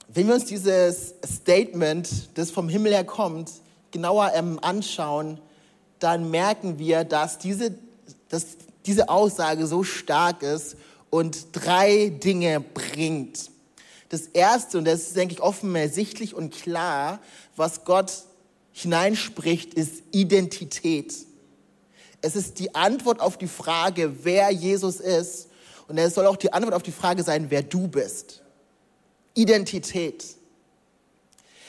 Wenn 0.08 0.28
wir 0.28 0.36
uns 0.36 0.46
dieses 0.46 1.16
Statement, 1.26 2.38
das 2.38 2.52
vom 2.52 2.70
Himmel 2.70 2.94
her 2.94 3.04
kommt, 3.04 3.52
genauer 3.92 4.32
ähm, 4.34 4.60
anschauen, 4.62 5.40
dann 6.00 6.30
merken 6.30 6.80
wir, 6.80 7.04
dass 7.04 7.38
diese, 7.38 7.76
dass 8.30 8.58
diese 8.86 9.10
Aussage 9.10 9.68
so 9.68 9.84
stark 9.84 10.44
ist 10.44 10.78
und 11.10 11.48
drei 11.54 12.10
Dinge 12.10 12.60
bringt. 12.60 13.50
Das 14.10 14.28
erste, 14.28 14.78
und 14.78 14.86
das 14.86 15.02
ist, 15.02 15.16
denke 15.16 15.34
ich, 15.34 15.42
offensichtlich 15.42 16.34
und 16.34 16.54
klar, 16.54 17.20
was 17.56 17.84
Gott 17.86 18.12
hineinspricht, 18.72 19.74
ist 19.74 20.04
Identität. 20.12 21.14
Es 22.26 22.36
ist 22.36 22.58
die 22.58 22.74
Antwort 22.74 23.20
auf 23.20 23.38
die 23.38 23.48
Frage, 23.48 24.24
wer 24.24 24.50
Jesus 24.50 25.00
ist. 25.00 25.48
Und 25.88 26.00
es 26.00 26.16
soll 26.16 26.26
auch 26.26 26.38
die 26.38 26.52
Antwort 26.52 26.74
auf 26.74 26.82
die 26.82 26.92
Frage 26.92 27.22
sein, 27.22 27.46
wer 27.50 27.62
du 27.62 27.88
bist. 27.88 28.42
Identität. 29.36 30.26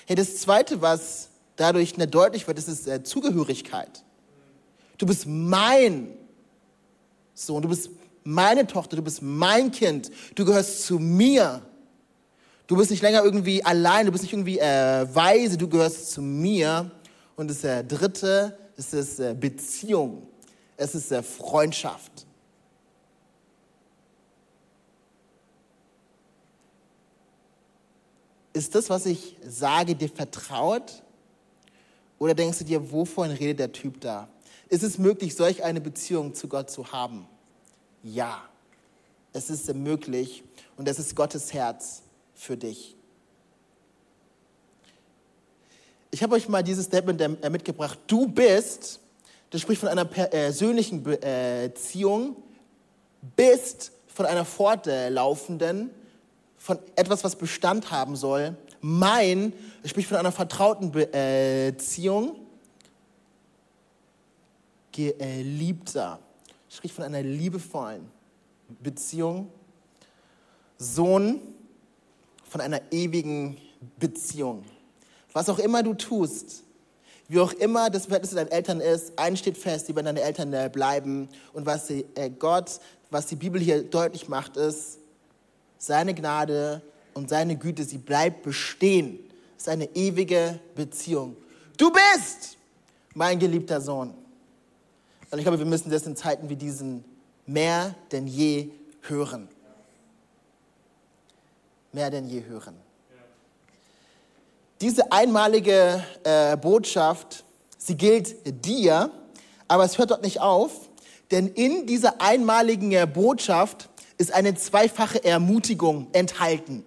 Hey, 0.06 0.16
das 0.16 0.38
Zweite, 0.38 0.80
was 0.80 1.28
dadurch 1.56 1.92
deutlich 1.92 2.46
wird, 2.46 2.58
ist, 2.58 2.68
ist 2.68 2.88
äh, 2.88 3.02
Zugehörigkeit. 3.02 4.02
Du 4.96 5.04
bist 5.04 5.26
mein 5.26 6.16
Sohn, 7.34 7.60
du 7.60 7.68
bist 7.68 7.90
meine 8.24 8.66
Tochter, 8.66 8.96
du 8.96 9.02
bist 9.02 9.20
mein 9.20 9.70
Kind, 9.70 10.10
du 10.36 10.46
gehörst 10.46 10.86
zu 10.86 10.98
mir. 10.98 11.60
Du 12.66 12.76
bist 12.78 12.90
nicht 12.90 13.02
länger 13.02 13.22
irgendwie 13.22 13.62
allein, 13.62 14.06
du 14.06 14.12
bist 14.12 14.24
nicht 14.24 14.32
irgendwie 14.32 14.58
äh, 14.58 15.06
weise, 15.14 15.58
du 15.58 15.68
gehörst 15.68 16.12
zu 16.12 16.22
mir. 16.22 16.90
Und 17.36 17.50
das 17.50 17.62
äh, 17.62 17.84
Dritte 17.84 18.56
ist 18.76 18.94
es 18.94 19.18
äh, 19.18 19.36
Beziehung, 19.38 20.26
es 20.76 20.94
ist 20.94 21.10
äh, 21.12 21.22
Freundschaft. 21.22 22.26
Ist 28.52 28.74
das, 28.74 28.88
was 28.88 29.04
ich 29.06 29.36
sage, 29.46 29.94
dir 29.94 30.08
vertraut? 30.08 31.02
Oder 32.18 32.34
denkst 32.34 32.58
du 32.58 32.64
dir, 32.64 32.90
wovon 32.90 33.30
redet 33.30 33.58
der 33.58 33.72
Typ 33.72 34.00
da? 34.00 34.28
Ist 34.68 34.82
es 34.82 34.98
möglich, 34.98 35.34
solch 35.34 35.62
eine 35.62 35.80
Beziehung 35.80 36.34
zu 36.34 36.48
Gott 36.48 36.70
zu 36.70 36.90
haben? 36.90 37.26
Ja, 38.02 38.42
es 39.32 39.50
ist 39.50 39.72
möglich 39.74 40.42
und 40.76 40.88
es 40.88 40.98
ist 40.98 41.14
Gottes 41.14 41.52
Herz 41.52 42.02
für 42.34 42.56
dich. 42.56 42.96
Ich 46.10 46.22
habe 46.22 46.34
euch 46.34 46.48
mal 46.48 46.62
dieses 46.62 46.86
Statement 46.86 47.20
äh, 47.20 47.50
mitgebracht. 47.50 47.98
Du 48.06 48.26
bist, 48.26 49.00
das 49.50 49.60
spricht 49.60 49.80
von 49.80 49.88
einer 49.88 50.04
persönlichen 50.04 51.02
Beziehung, 51.02 52.36
bist 53.36 53.92
von 54.06 54.26
einer 54.26 54.44
fortlaufenden, 54.44 55.90
von 56.58 56.78
etwas, 56.96 57.22
was 57.22 57.36
Bestand 57.36 57.90
haben 57.90 58.16
soll. 58.16 58.56
Mein 58.80 59.52
spricht 59.84 60.08
von 60.08 60.18
einer 60.18 60.32
vertrauten 60.32 60.90
Beziehung 60.90 62.36
Geliebter. 64.96 66.18
Spricht 66.70 66.94
von 66.94 67.04
einer 67.04 67.22
liebevollen 67.22 68.10
Beziehung. 68.80 69.52
Sohn 70.78 71.40
von 72.48 72.60
einer 72.60 72.80
ewigen 72.90 73.58
Beziehung. 73.98 74.64
Was 75.32 75.48
auch 75.50 75.58
immer 75.58 75.82
du 75.82 75.92
tust, 75.94 76.64
wie 77.28 77.40
auch 77.40 77.52
immer 77.52 77.90
das 77.90 78.06
Verhältnis 78.06 78.30
zu 78.30 78.36
deinen 78.36 78.50
Eltern 78.50 78.80
ist, 78.80 79.18
eins 79.18 79.40
steht 79.40 79.58
fest, 79.58 79.88
die 79.88 79.96
werden 79.96 80.06
deine 80.06 80.20
Eltern 80.20 80.70
bleiben. 80.70 81.28
Und 81.52 81.66
was 81.66 81.90
äh, 81.90 82.04
Gott, 82.38 82.78
was 83.10 83.26
die 83.26 83.36
Bibel 83.36 83.60
hier 83.60 83.82
deutlich 83.82 84.28
macht, 84.28 84.56
ist, 84.56 84.98
seine 85.78 86.14
Gnade 86.14 86.82
und 87.14 87.28
seine 87.28 87.56
Güte, 87.56 87.84
sie 87.84 87.98
bleibt 87.98 88.42
bestehen. 88.42 89.18
Es 89.56 89.64
ist 89.64 89.68
eine 89.68 89.88
ewige 89.94 90.60
Beziehung. 90.74 91.36
Du 91.76 91.90
bist 91.90 92.56
mein 93.14 93.38
geliebter 93.38 93.80
Sohn. 93.80 94.14
Und 95.30 95.38
ich 95.38 95.44
glaube, 95.44 95.58
wir 95.58 95.66
müssen 95.66 95.90
das 95.90 96.06
in 96.06 96.16
Zeiten 96.16 96.48
wie 96.48 96.56
diesen 96.56 97.04
mehr 97.46 97.94
denn 98.12 98.26
je 98.26 98.70
hören. 99.02 99.48
Mehr 101.92 102.10
denn 102.10 102.28
je 102.28 102.44
hören. 102.44 102.76
Diese 104.82 105.10
einmalige 105.10 106.04
äh, 106.22 106.54
Botschaft, 106.58 107.44
sie 107.78 107.96
gilt 107.96 108.66
dir, 108.66 109.10
aber 109.68 109.84
es 109.84 109.96
hört 109.96 110.10
dort 110.10 110.22
nicht 110.22 110.42
auf, 110.42 110.90
denn 111.30 111.48
in 111.48 111.86
dieser 111.86 112.20
einmaligen 112.20 112.92
äh, 112.92 113.06
Botschaft 113.10 113.88
ist 114.18 114.34
eine 114.34 114.54
zweifache 114.54 115.24
Ermutigung 115.24 116.08
enthalten. 116.12 116.84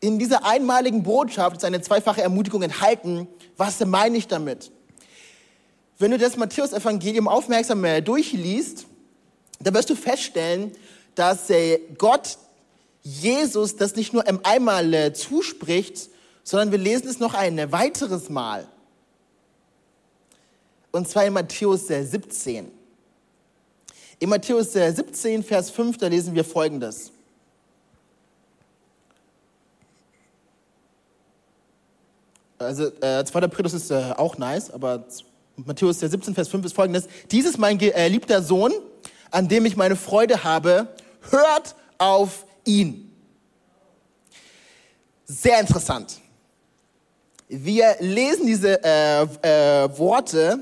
In 0.00 0.18
dieser 0.18 0.44
einmaligen 0.44 1.02
Botschaft 1.02 1.56
ist 1.56 1.64
eine 1.64 1.80
zweifache 1.80 2.20
Ermutigung 2.20 2.60
enthalten. 2.60 3.26
Was 3.56 3.80
meine 3.80 4.18
ich 4.18 4.28
damit? 4.28 4.70
Wenn 5.98 6.10
du 6.10 6.18
das 6.18 6.36
Matthäus-Evangelium 6.36 7.26
aufmerksam 7.26 7.86
durchliest, 8.04 8.84
dann 9.60 9.72
wirst 9.72 9.88
du 9.88 9.94
feststellen, 9.94 10.72
dass 11.14 11.48
äh, 11.48 11.80
Gott 11.96 12.36
Jesus 13.02 13.76
das 13.76 13.96
nicht 13.96 14.12
nur 14.12 14.24
einmal 14.44 14.92
äh, 14.92 15.12
zuspricht, 15.14 16.10
sondern 16.50 16.72
wir 16.72 16.78
lesen 16.78 17.06
es 17.06 17.20
noch 17.20 17.34
ein 17.34 17.70
weiteres 17.70 18.28
Mal. 18.28 18.66
Und 20.90 21.08
zwar 21.08 21.24
in 21.24 21.32
Matthäus 21.32 21.86
17. 21.86 22.64
Äh, 22.64 22.68
in 24.18 24.28
Matthäus 24.28 24.72
17, 24.72 25.44
Vers 25.44 25.70
5, 25.70 25.98
da 25.98 26.08
lesen 26.08 26.34
wir 26.34 26.44
Folgendes. 26.44 27.12
Also, 32.58 32.86
äh, 33.00 33.24
zweiter 33.24 33.46
Petrus 33.46 33.72
ist 33.72 33.92
äh, 33.92 34.12
auch 34.16 34.36
nice, 34.36 34.72
aber 34.72 35.04
Matthäus 35.54 36.00
17, 36.00 36.34
Vers 36.34 36.48
5 36.48 36.66
ist 36.66 36.72
folgendes. 36.72 37.06
Dieses 37.30 37.58
mein 37.58 37.78
geliebter 37.78 38.38
äh, 38.38 38.42
Sohn, 38.42 38.72
an 39.30 39.46
dem 39.46 39.66
ich 39.66 39.76
meine 39.76 39.94
Freude 39.94 40.42
habe, 40.42 40.88
hört 41.30 41.76
auf 41.98 42.44
ihn. 42.64 43.12
Sehr 45.26 45.60
interessant. 45.60 46.20
Wir 47.52 47.96
lesen 47.98 48.46
diese 48.46 48.80
äh, 48.84 49.22
äh, 49.22 49.98
Worte 49.98 50.60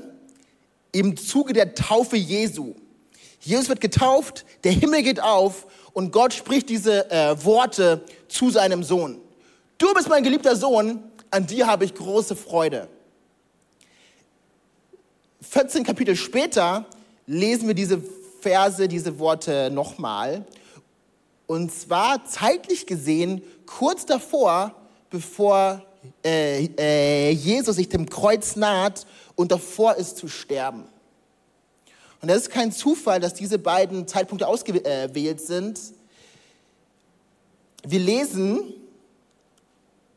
im 0.91 1.15
Zuge 1.15 1.53
der 1.53 1.75
Taufe 1.75 2.17
Jesu. 2.17 2.73
Jesus 3.41 3.69
wird 3.69 3.79
getauft, 3.79 4.43
der 4.63 4.71
Himmel 4.71 5.03
geht 5.03 5.21
auf 5.21 5.67
und 5.93 6.11
Gott 6.11 6.33
spricht 6.33 6.67
diese 6.67 7.11
äh, 7.11 7.45
Worte 7.45 8.03
zu 8.27 8.49
seinem 8.49 8.81
Sohn. 8.81 9.21
Du 9.77 9.93
bist 9.93 10.09
mein 10.09 10.23
geliebter 10.23 10.55
Sohn, 10.55 11.03
an 11.29 11.45
dir 11.45 11.67
habe 11.67 11.85
ich 11.85 11.93
große 11.93 12.35
Freude. 12.35 12.87
14 15.41 15.83
Kapitel 15.83 16.15
später 16.15 16.87
lesen 17.27 17.67
wir 17.67 17.75
diese 17.75 18.01
Verse, 18.41 18.87
diese 18.87 19.19
Worte 19.19 19.69
nochmal. 19.71 20.43
Und 21.45 21.71
zwar 21.71 22.25
zeitlich 22.25 22.87
gesehen 22.87 23.43
kurz 23.67 24.07
davor, 24.07 24.73
bevor 25.11 25.85
äh, 26.23 26.65
äh, 26.77 27.31
Jesus 27.31 27.75
sich 27.75 27.89
dem 27.89 28.09
Kreuz 28.09 28.55
naht 28.55 29.05
und 29.35 29.51
davor 29.51 29.95
ist 29.95 30.17
zu 30.17 30.27
sterben. 30.27 30.85
Und 32.21 32.27
das 32.27 32.43
ist 32.43 32.49
kein 32.49 32.71
Zufall, 32.71 33.19
dass 33.19 33.33
diese 33.33 33.57
beiden 33.57 34.07
Zeitpunkte 34.07 34.47
ausgewählt 34.47 35.39
sind. 35.39 35.79
Wir 37.83 37.99
lesen 37.99 38.73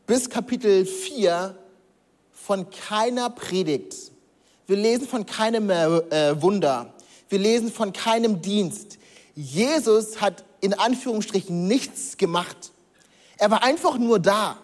bis 0.06 0.28
Kapitel 0.28 0.84
4 0.84 1.56
von 2.32 2.68
keiner 2.70 3.30
Predigt 3.30 4.12
wir 4.72 4.76
lesen 4.76 5.06
von 5.06 5.26
keinem 5.26 5.68
äh, 5.68 6.40
Wunder. 6.40 6.94
Wir 7.28 7.38
lesen 7.38 7.70
von 7.70 7.92
keinem 7.92 8.40
Dienst. 8.40 8.98
Jesus 9.34 10.20
hat 10.20 10.44
in 10.60 10.72
Anführungsstrichen 10.72 11.66
nichts 11.68 12.16
gemacht. 12.16 12.72
Er 13.36 13.50
war 13.50 13.62
einfach 13.64 13.98
nur 13.98 14.18
da. 14.18 14.56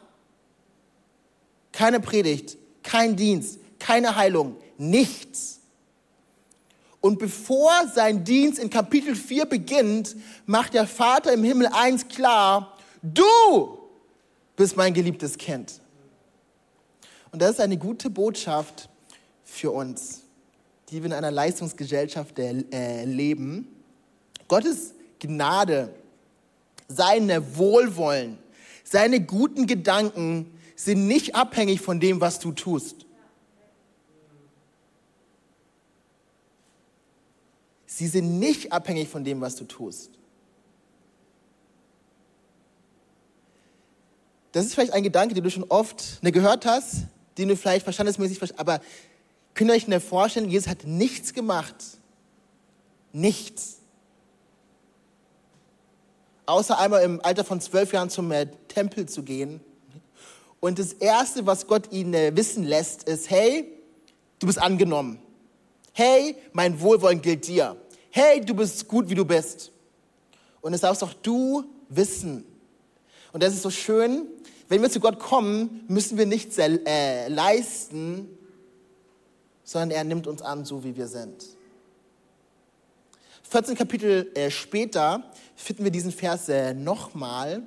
Keine 1.79 2.01
Predigt, 2.01 2.59
kein 2.83 3.15
Dienst, 3.15 3.61
keine 3.79 4.17
Heilung, 4.17 4.57
nichts. 4.79 5.61
Und 7.01 7.21
bevor 7.21 7.71
sein 7.95 8.25
Dienst 8.25 8.59
in 8.59 8.69
Kapitel 8.69 9.15
4 9.15 9.47
beginnt, 9.47 10.17
macht 10.45 10.75
der 10.75 10.89
Vater 10.89 11.33
im 11.33 11.45
Himmel 11.45 11.69
eins 11.69 12.09
klar, 12.09 12.77
du 13.01 13.23
bist 14.57 14.77
mein 14.77 14.93
geliebtes 14.93 15.39
Kind. 15.39 15.81
Und 17.31 17.43
das 17.43 17.51
ist 17.51 17.61
eine 17.61 17.77
gute 17.77 18.11
Botschaft 18.11 18.89
für 19.45 19.71
uns, 19.71 20.23
die 20.89 21.01
wir 21.01 21.07
in 21.07 21.13
einer 21.13 21.31
Leistungsgesellschaft 21.31 22.41
äh, 22.41 23.05
leben. 23.05 23.69
Gottes 24.49 24.95
Gnade, 25.21 25.95
seine 26.89 27.57
Wohlwollen, 27.57 28.37
seine 28.83 29.21
guten 29.21 29.69
Gedanken 29.69 30.58
sind 30.81 31.07
nicht 31.07 31.35
abhängig 31.35 31.81
von 31.81 32.01
dem, 32.01 32.21
was 32.21 32.39
du 32.39 32.53
tust. 32.53 33.07
Sie 37.87 38.07
sind 38.07 38.39
nicht 38.39 38.73
abhängig 38.73 39.09
von 39.09 39.25
dem, 39.25 39.41
was 39.41 39.57
du 39.57 39.65
tust. 39.65 40.11
Das 44.53 44.65
ist 44.65 44.75
vielleicht 44.75 44.93
ein 44.93 45.03
Gedanke, 45.03 45.35
den 45.35 45.45
du 45.45 45.51
schon 45.51 45.65
oft 45.65 46.23
ne, 46.23 46.33
gehört 46.33 46.65
hast, 46.65 47.07
den 47.37 47.49
du 47.49 47.57
vielleicht 47.57 47.85
verstandesmäßig, 47.85 48.59
aber 48.59 48.81
Könnt 49.59 49.73
ihr 49.73 49.75
euch 49.75 49.87
denn 49.87 50.01
vorstellen, 50.01 50.49
Jesus 50.49 50.69
hat 50.69 50.85
nichts 50.85 51.35
gemacht. 51.35 51.75
Nichts. 53.13 53.79
Außer 56.47 56.79
einmal 56.79 57.03
im 57.03 57.21
Alter 57.25 57.43
von 57.43 57.61
zwölf 57.61 57.93
Jahren 57.93 58.09
zum 58.09 58.33
Tempel 58.69 59.09
zu 59.09 59.25
gehen. 59.25 59.61
Und 60.61 60.79
das 60.79 60.93
Erste, 60.93 61.47
was 61.47 61.67
Gott 61.67 61.93
ihn 61.93 62.15
äh, 62.15 62.35
wissen 62.35 62.65
lässt, 62.65 63.05
ist, 63.05 63.31
hey, 63.31 63.73
du 64.39 64.47
bist 64.47 64.59
angenommen. 64.59 65.21
Hey, 65.93 66.37
mein 66.53 66.81
Wohlwollen 66.81 67.23
gilt 67.23 67.47
dir. 67.47 67.77
Hey, 68.11 68.41
du 68.41 68.55
bist 68.55 68.89
gut, 68.89 69.09
wie 69.09 69.15
du 69.15 69.25
bist. 69.25 69.73
Und 70.61 70.75
es 70.75 70.81
darfst 70.81 71.05
auch 71.05 71.13
du 71.15 71.65
wissen. 71.89 72.45
Und 73.33 73.43
das 73.43 73.55
ist 73.55 73.63
so 73.63 73.71
schön, 73.71 74.27
wenn 74.69 74.83
wir 74.83 74.91
zu 74.91 75.01
Gott 75.01 75.19
kommen, 75.19 75.85
müssen 75.89 76.19
wir 76.19 76.27
nichts 76.27 76.59
äh, 76.59 77.29
leisten, 77.29 78.29
sondern 79.65 79.91
er 79.91 80.05
nimmt 80.05 80.27
uns 80.27 80.43
an, 80.43 80.65
so 80.65 80.83
wie 80.85 80.97
wir 80.97 81.07
sind. 81.07 81.45
14 83.51 83.77
Kapitel 83.77 84.31
äh, 84.35 84.51
später 84.51 85.23
finden 85.57 85.85
wir 85.85 85.91
diesen 85.91 86.13
Vers 86.13 86.49
äh, 86.49 86.75
nochmal. 86.75 87.63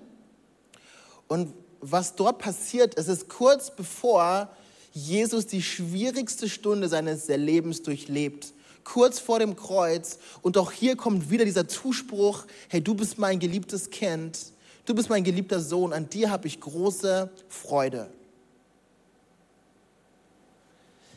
Und 1.28 1.54
was 1.82 2.16
dort 2.16 2.38
passiert, 2.40 2.98
es 2.98 3.08
ist 3.08 3.28
kurz 3.28 3.76
bevor 3.76 4.50
Jesus 4.94 5.48
die 5.48 5.64
schwierigste 5.64 6.48
Stunde 6.48 6.88
seines 6.88 7.28
Lebens 7.28 7.82
durchlebt. 7.82 8.54
Kurz 8.84 9.20
vor 9.20 9.40
dem 9.40 9.56
Kreuz. 9.56 10.18
Und 10.42 10.58
auch 10.58 10.72
hier 10.72 10.96
kommt 10.96 11.30
wieder 11.30 11.46
dieser 11.46 11.68
Zuspruch, 11.68 12.46
hey, 12.68 12.82
du 12.82 12.94
bist 12.94 13.18
mein 13.18 13.40
geliebtes 13.40 13.90
Kind. 13.90 14.40
Du 14.86 14.96
bist 14.96 15.10
mein 15.10 15.24
geliebter 15.24 15.60
Sohn. 15.60 15.94
An 15.94 16.10
dir 16.10 16.30
habe 16.30 16.48
ich 16.48 16.60
große 16.60 17.30
Freude. 17.48 18.10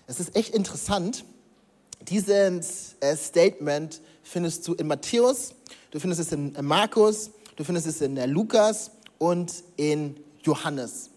Es 0.07 0.20
ist 0.20 0.37
echt 0.37 0.55
interessant. 0.55 1.24
Dieses 2.09 2.96
äh, 3.00 3.16
Statement 3.16 4.00
findest 4.22 4.68
du 4.68 4.74
in 4.74 4.87
Matthäus, 4.87 5.55
du 5.90 5.98
findest 5.98 6.20
es 6.20 6.33
in 6.33 6.55
Markus, 6.61 7.31
du 7.57 7.64
findest 7.64 7.87
es 7.87 8.03
in 8.03 8.16
Lukas 8.31 8.90
und 9.18 9.64
in 9.77 10.16
Johannes. 10.44 11.11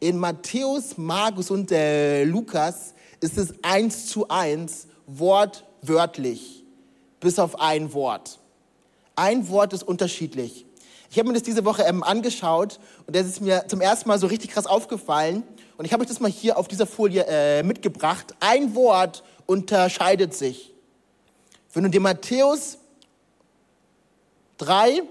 In 0.00 0.18
Matthäus, 0.18 0.96
Markus 0.96 1.50
und 1.50 1.70
äh, 1.70 2.24
Lukas 2.24 2.94
ist 3.20 3.38
es 3.38 3.54
eins 3.62 4.06
zu 4.06 4.28
eins 4.28 4.88
wortwörtlich, 5.06 6.64
bis 7.20 7.38
auf 7.38 7.60
ein 7.60 7.92
Wort. 7.92 8.38
Ein 9.14 9.48
Wort 9.48 9.72
ist 9.72 9.82
unterschiedlich. 9.82 10.66
Ich 11.10 11.18
habe 11.18 11.28
mir 11.28 11.34
das 11.34 11.42
diese 11.42 11.64
Woche 11.64 11.82
ähm, 11.82 12.02
angeschaut 12.02 12.80
und 13.06 13.14
das 13.14 13.26
ist 13.26 13.40
mir 13.40 13.66
zum 13.68 13.80
ersten 13.80 14.08
Mal 14.08 14.18
so 14.18 14.26
richtig 14.26 14.50
krass 14.50 14.66
aufgefallen. 14.66 15.42
Und 15.76 15.84
ich 15.84 15.92
habe 15.92 16.02
euch 16.02 16.08
das 16.08 16.20
mal 16.20 16.30
hier 16.30 16.56
auf 16.56 16.68
dieser 16.68 16.86
Folie 16.86 17.26
äh, 17.28 17.62
mitgebracht. 17.62 18.34
Ein 18.40 18.74
Wort 18.74 19.22
unterscheidet 19.46 20.34
sich. 20.34 20.72
Wenn 21.72 21.84
du 21.84 21.90
dir 21.90 22.00
Matthäus 22.00 22.78
3 24.58 25.02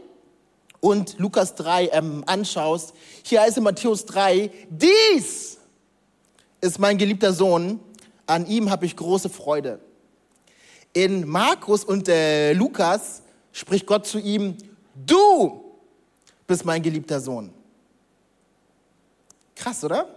und 0.81 1.17
Lukas 1.19 1.55
3 1.55 1.89
ähm, 1.93 2.23
anschaust, 2.25 2.93
hier 3.23 3.41
heißt 3.41 3.57
in 3.57 3.63
Matthäus 3.63 4.05
3, 4.05 4.51
dies 4.69 5.59
ist 6.59 6.79
mein 6.79 6.97
geliebter 6.97 7.31
Sohn, 7.31 7.79
an 8.25 8.45
ihm 8.47 8.69
habe 8.69 8.85
ich 8.85 8.95
große 8.95 9.29
Freude. 9.29 9.79
In 10.93 11.27
Markus 11.27 11.85
und 11.85 12.09
äh, 12.09 12.51
Lukas 12.53 13.21
spricht 13.53 13.85
Gott 13.85 14.05
zu 14.05 14.19
ihm, 14.19 14.57
du 14.95 15.63
bist 16.47 16.65
mein 16.65 16.81
geliebter 16.81 17.21
Sohn. 17.21 17.53
Krass, 19.55 19.83
oder? 19.83 20.07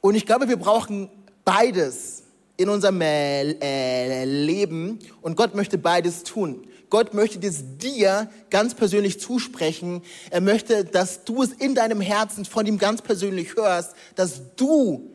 Und 0.00 0.14
ich 0.14 0.26
glaube, 0.26 0.48
wir 0.48 0.56
brauchen 0.56 1.08
beides 1.44 2.24
in 2.56 2.68
unserem 2.68 3.00
äh, 3.00 4.24
Leben 4.24 4.98
und 5.22 5.36
Gott 5.36 5.54
möchte 5.54 5.78
beides 5.78 6.22
tun. 6.22 6.66
Gott 6.88 7.14
möchte 7.14 7.44
es 7.46 7.78
dir 7.78 8.30
ganz 8.50 8.74
persönlich 8.74 9.20
zusprechen. 9.20 10.02
Er 10.30 10.40
möchte, 10.40 10.84
dass 10.84 11.24
du 11.24 11.42
es 11.42 11.52
in 11.52 11.74
deinem 11.74 12.00
Herzen 12.00 12.44
von 12.44 12.66
ihm 12.66 12.78
ganz 12.78 13.02
persönlich 13.02 13.56
hörst, 13.56 13.94
dass 14.14 14.40
du, 14.56 15.10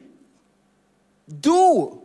du, 1.28 2.02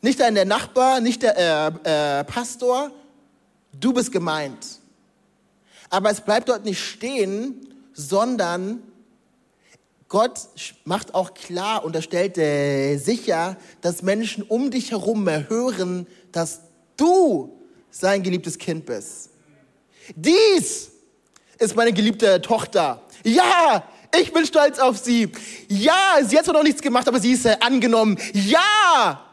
nicht 0.00 0.20
dein 0.20 0.34
Nachbar, 0.46 1.00
nicht 1.00 1.22
der 1.22 1.36
äh, 1.84 2.20
äh, 2.20 2.24
Pastor, 2.24 2.92
du 3.72 3.92
bist 3.92 4.12
gemeint. 4.12 4.78
Aber 5.90 6.10
es 6.10 6.20
bleibt 6.20 6.48
dort 6.48 6.64
nicht 6.64 6.80
stehen, 6.80 7.66
sondern 7.92 8.82
Gott 10.08 10.48
macht 10.84 11.14
auch 11.14 11.34
klar 11.34 11.84
und 11.84 11.94
er 11.94 12.02
stellt 12.02 12.38
äh, 12.38 12.96
sicher, 12.96 13.56
dass 13.80 14.02
Menschen 14.02 14.42
um 14.42 14.70
dich 14.70 14.92
herum 14.92 15.28
hören, 15.28 16.06
dass 16.32 16.62
du 16.96 17.57
sein 17.90 18.22
geliebtes 18.22 18.58
Kind 18.58 18.86
bist. 18.86 19.30
Dies 20.14 20.90
ist 21.58 21.76
meine 21.76 21.92
geliebte 21.92 22.40
Tochter. 22.40 23.02
Ja, 23.24 23.84
ich 24.18 24.32
bin 24.32 24.46
stolz 24.46 24.78
auf 24.78 24.98
sie. 24.98 25.30
Ja, 25.68 26.18
sie 26.22 26.38
hat 26.38 26.44
zwar 26.44 26.54
noch 26.54 26.62
nichts 26.62 26.80
gemacht, 26.80 27.08
aber 27.08 27.20
sie 27.20 27.32
ist 27.32 27.44
äh, 27.44 27.56
angenommen. 27.60 28.18
Ja, 28.32 29.24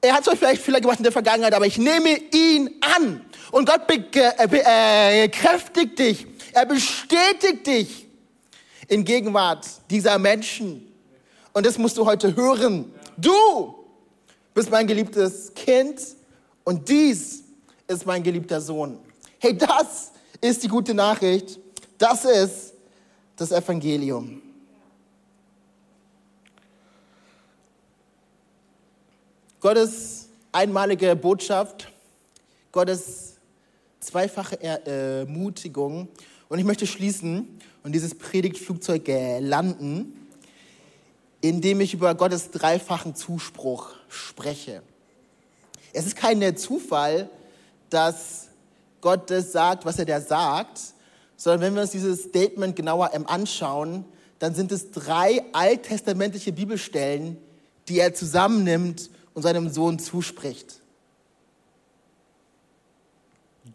er 0.00 0.14
hat 0.14 0.24
zwar 0.24 0.36
vielleicht 0.36 0.62
Fehler 0.62 0.80
gemacht 0.80 0.98
in 0.98 1.04
der 1.04 1.12
Vergangenheit, 1.12 1.54
aber 1.54 1.66
ich 1.66 1.78
nehme 1.78 2.16
ihn 2.32 2.70
an. 2.80 3.24
Und 3.50 3.68
Gott 3.68 3.86
bekräftigt 3.86 5.98
dich. 5.98 6.26
Er 6.52 6.66
bestätigt 6.66 7.66
dich 7.66 8.08
in 8.88 9.04
Gegenwart 9.04 9.66
dieser 9.90 10.18
Menschen. 10.18 10.92
Und 11.52 11.66
das 11.66 11.78
musst 11.78 11.98
du 11.98 12.06
heute 12.06 12.34
hören. 12.34 12.92
Du 13.16 13.74
bist 14.54 14.70
mein 14.70 14.86
geliebtes 14.86 15.52
Kind 15.54 16.00
und 16.64 16.88
dies 16.88 17.42
ist 17.92 18.06
mein 18.06 18.22
geliebter 18.22 18.60
Sohn. 18.60 18.98
Hey, 19.38 19.56
das 19.56 20.12
ist 20.40 20.62
die 20.62 20.68
gute 20.68 20.94
Nachricht. 20.94 21.58
Das 21.98 22.24
ist 22.24 22.74
das 23.36 23.52
Evangelium. 23.52 24.42
Gottes 29.60 30.28
einmalige 30.50 31.14
Botschaft, 31.14 31.92
Gottes 32.72 33.36
zweifache 34.00 34.60
Ermutigung. 34.60 36.08
Und 36.48 36.58
ich 36.58 36.64
möchte 36.64 36.86
schließen 36.86 37.60
und 37.82 37.92
dieses 37.92 38.16
Predigtflugzeug 38.16 39.06
landen, 39.40 40.28
indem 41.40 41.80
ich 41.80 41.94
über 41.94 42.14
Gottes 42.14 42.50
dreifachen 42.50 43.14
Zuspruch 43.14 43.90
spreche. 44.08 44.82
Es 45.92 46.06
ist 46.06 46.16
kein 46.16 46.56
Zufall, 46.56 47.30
dass 47.92 48.48
Gott 49.00 49.30
das 49.30 49.52
sagt, 49.52 49.84
was 49.84 49.98
er 49.98 50.06
da 50.06 50.20
sagt, 50.20 50.80
sondern 51.36 51.60
wenn 51.60 51.74
wir 51.74 51.82
uns 51.82 51.90
dieses 51.90 52.22
Statement 52.24 52.76
genauer 52.76 53.10
anschauen, 53.26 54.04
dann 54.38 54.54
sind 54.54 54.72
es 54.72 54.90
drei 54.90 55.44
alttestamentliche 55.52 56.52
Bibelstellen, 56.52 57.36
die 57.88 57.98
er 57.98 58.14
zusammennimmt 58.14 59.10
und 59.34 59.42
seinem 59.42 59.68
Sohn 59.68 59.98
zuspricht. 59.98 60.80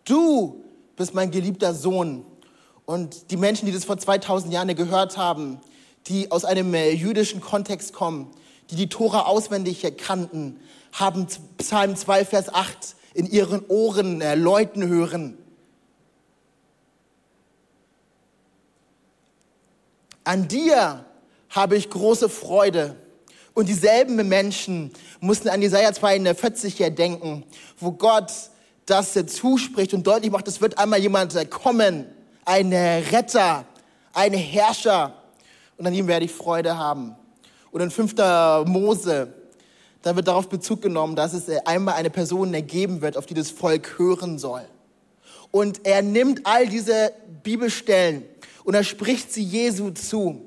Du 0.06 0.64
bist 0.96 1.14
mein 1.14 1.32
geliebter 1.32 1.74
Sohn. 1.74 2.26
Und 2.86 3.32
die 3.32 3.38
Menschen, 3.38 3.66
die 3.66 3.74
das 3.74 3.86
vor 3.86 3.98
2000 3.98 4.54
Jahren 4.54 4.74
gehört 4.76 5.18
haben, 5.18 5.60
die 6.08 6.32
aus 6.32 6.46
einem 6.46 6.74
äh, 6.74 6.92
jüdischen 6.92 7.42
Kontext 7.42 7.94
kommen, 7.94 8.32
die 8.70 8.76
die 8.76 8.90
Tora 8.90 9.24
auswendig 9.24 9.86
kannten, 9.98 10.60
haben 10.94 11.28
Psalm 11.58 11.96
2, 11.96 12.26
Vers 12.26 12.54
8 12.54 12.96
in 13.18 13.26
ihren 13.26 13.66
Ohren 13.68 14.22
äh, 14.22 14.36
läuten 14.36 14.88
hören. 14.88 15.40
An 20.24 20.48
dir 20.48 21.04
habe 21.50 21.78
ich 21.78 21.90
große 21.90 22.30
Freude. 22.30 22.96
Und 23.56 23.70
dieselben 23.70 24.16
Menschen 24.28 24.92
mussten 25.20 25.50
an 25.50 25.64
Jesaja 25.64 25.92
42 25.92 26.78
hier 26.78 26.92
denken, 26.92 27.44
wo 27.80 27.92
Gott 27.92 28.32
das 28.86 29.18
zuspricht 29.26 29.96
und 29.96 30.06
deutlich 30.06 30.32
macht, 30.32 30.48
es 30.48 30.62
wird 30.62 30.78
einmal 30.78 31.00
jemand 31.00 31.50
kommen, 31.50 32.06
ein 32.46 32.72
Retter, 32.72 33.66
ein 34.14 34.34
Herrscher. 34.34 35.16
Und 35.78 35.88
an 35.88 35.94
ihm 35.96 36.06
werde 36.06 36.26
ich 36.26 36.32
Freude 36.32 36.78
haben. 36.78 37.16
Und 37.72 37.82
in 37.82 37.90
5. 37.90 38.14
Mose, 38.68 39.34
da 40.08 40.16
wird 40.16 40.30
darauf 40.30 40.48
Bezug 40.48 40.82
genommen, 40.82 41.18
dass 41.18 41.34
es 41.34 41.50
einmal 41.66 41.96
eine 41.96 42.10
Person 42.10 42.54
ergeben 42.54 43.02
wird, 43.02 43.18
auf 43.18 43.26
die 43.26 43.34
das 43.34 43.52
Volk 43.52 44.00
hören 44.00 44.40
soll. 44.40 44.62
Und 45.52 45.86
er 45.86 46.02
nimmt 46.02 46.46
all 46.46 46.66
diese 46.66 47.12
Bibelstellen 47.44 48.24
und 48.64 48.74
er 48.74 48.86
spricht 48.86 49.34
sie 49.34 49.44
Jesu 49.44 49.90
zu. 49.92 50.42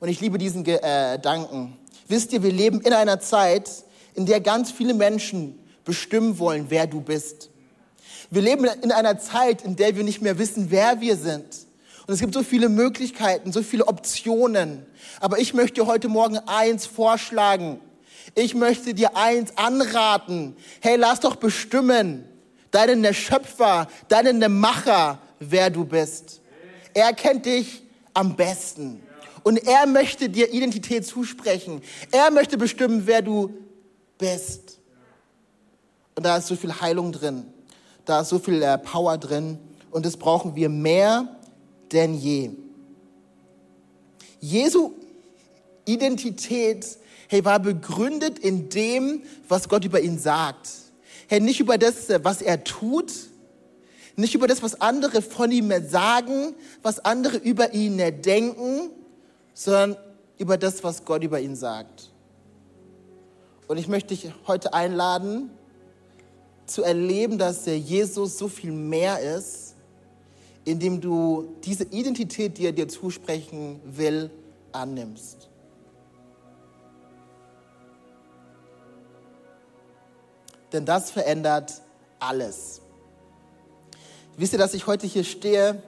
Und 0.00 0.08
ich 0.08 0.20
liebe 0.20 0.38
diesen 0.38 0.64
Gedanken. 0.64 1.76
Wisst 2.08 2.32
ihr, 2.32 2.42
wir 2.42 2.50
leben 2.50 2.80
in 2.80 2.92
einer 2.92 3.20
Zeit, 3.20 3.70
in 4.14 4.26
der 4.26 4.40
ganz 4.40 4.72
viele 4.72 4.94
Menschen 4.94 5.58
bestimmen 5.84 6.40
wollen, 6.40 6.66
wer 6.68 6.88
du 6.88 7.00
bist. 7.00 7.50
Wir 8.30 8.42
leben 8.42 8.64
in 8.82 8.90
einer 8.90 9.20
Zeit, 9.20 9.62
in 9.62 9.76
der 9.76 9.94
wir 9.94 10.02
nicht 10.02 10.20
mehr 10.20 10.38
wissen, 10.38 10.70
wer 10.70 11.00
wir 11.00 11.16
sind. 11.16 11.66
Und 12.06 12.14
es 12.14 12.20
gibt 12.20 12.34
so 12.34 12.42
viele 12.42 12.68
Möglichkeiten, 12.68 13.52
so 13.52 13.62
viele 13.62 13.86
Optionen. 13.86 14.84
Aber 15.20 15.38
ich 15.38 15.54
möchte 15.54 15.86
heute 15.86 16.08
Morgen 16.08 16.38
eins 16.38 16.86
vorschlagen. 16.86 17.80
Ich 18.34 18.54
möchte 18.54 18.94
dir 18.94 19.16
eins 19.16 19.56
anraten. 19.56 20.56
Hey, 20.80 20.96
lass 20.96 21.20
doch 21.20 21.36
bestimmen, 21.36 22.24
deinen 22.70 23.12
Schöpfer, 23.14 23.88
deinen 24.08 24.60
Macher, 24.60 25.18
wer 25.40 25.70
du 25.70 25.84
bist. 25.84 26.40
Er 26.94 27.12
kennt 27.12 27.46
dich 27.46 27.82
am 28.14 28.36
besten. 28.36 29.02
Und 29.42 29.66
er 29.66 29.86
möchte 29.86 30.28
dir 30.28 30.52
Identität 30.52 31.06
zusprechen. 31.06 31.80
Er 32.10 32.30
möchte 32.30 32.58
bestimmen, 32.58 33.02
wer 33.06 33.22
du 33.22 33.54
bist. 34.18 34.78
Und 36.14 36.24
da 36.24 36.36
ist 36.36 36.48
so 36.48 36.56
viel 36.56 36.72
Heilung 36.80 37.12
drin. 37.12 37.44
Da 38.04 38.20
ist 38.22 38.30
so 38.30 38.38
viel 38.38 38.62
äh, 38.62 38.76
Power 38.78 39.16
drin. 39.16 39.58
Und 39.90 40.04
das 40.04 40.16
brauchen 40.16 40.54
wir 40.56 40.68
mehr 40.68 41.36
denn 41.92 42.14
je. 42.14 42.50
Jesu 44.40 44.92
Identität, 45.84 46.98
hey, 47.28 47.44
war 47.44 47.60
begründet 47.60 48.38
in 48.38 48.68
dem, 48.68 49.22
was 49.48 49.68
Gott 49.68 49.84
über 49.84 50.00
ihn 50.00 50.18
sagt. 50.18 50.68
Hey, 51.28 51.40
nicht 51.40 51.60
über 51.60 51.78
das, 51.78 52.08
was 52.22 52.42
er 52.42 52.64
tut, 52.64 53.12
nicht 54.16 54.34
über 54.34 54.48
das, 54.48 54.62
was 54.62 54.80
andere 54.80 55.22
von 55.22 55.52
ihm 55.52 55.72
sagen, 55.88 56.54
was 56.82 56.98
andere 57.04 57.36
über 57.36 57.72
ihn 57.72 57.98
denken, 58.22 58.90
sondern 59.54 59.96
über 60.38 60.56
das, 60.56 60.82
was 60.82 61.04
Gott 61.04 61.22
über 61.22 61.38
ihn 61.38 61.54
sagt. 61.54 62.10
Und 63.68 63.76
ich 63.76 63.86
möchte 63.86 64.14
dich 64.14 64.32
heute 64.46 64.72
einladen, 64.72 65.50
zu 66.66 66.82
erleben, 66.82 67.38
dass 67.38 67.64
der 67.64 67.78
Jesus 67.78 68.38
so 68.38 68.48
viel 68.48 68.72
mehr 68.72 69.20
ist, 69.20 69.74
indem 70.64 71.00
du 71.00 71.56
diese 71.64 71.84
Identität, 71.84 72.58
die 72.58 72.66
er 72.66 72.72
dir 72.72 72.88
zusprechen 72.88 73.80
will, 73.84 74.30
annimmst. 74.72 75.48
Denn 80.72 80.84
das 80.84 81.10
verändert 81.10 81.74
alles. 82.18 82.80
Wisst 84.36 84.52
ihr, 84.52 84.58
dass 84.58 84.74
ich 84.74 84.86
heute 84.86 85.06
hier 85.06 85.24
stehe, 85.24 85.82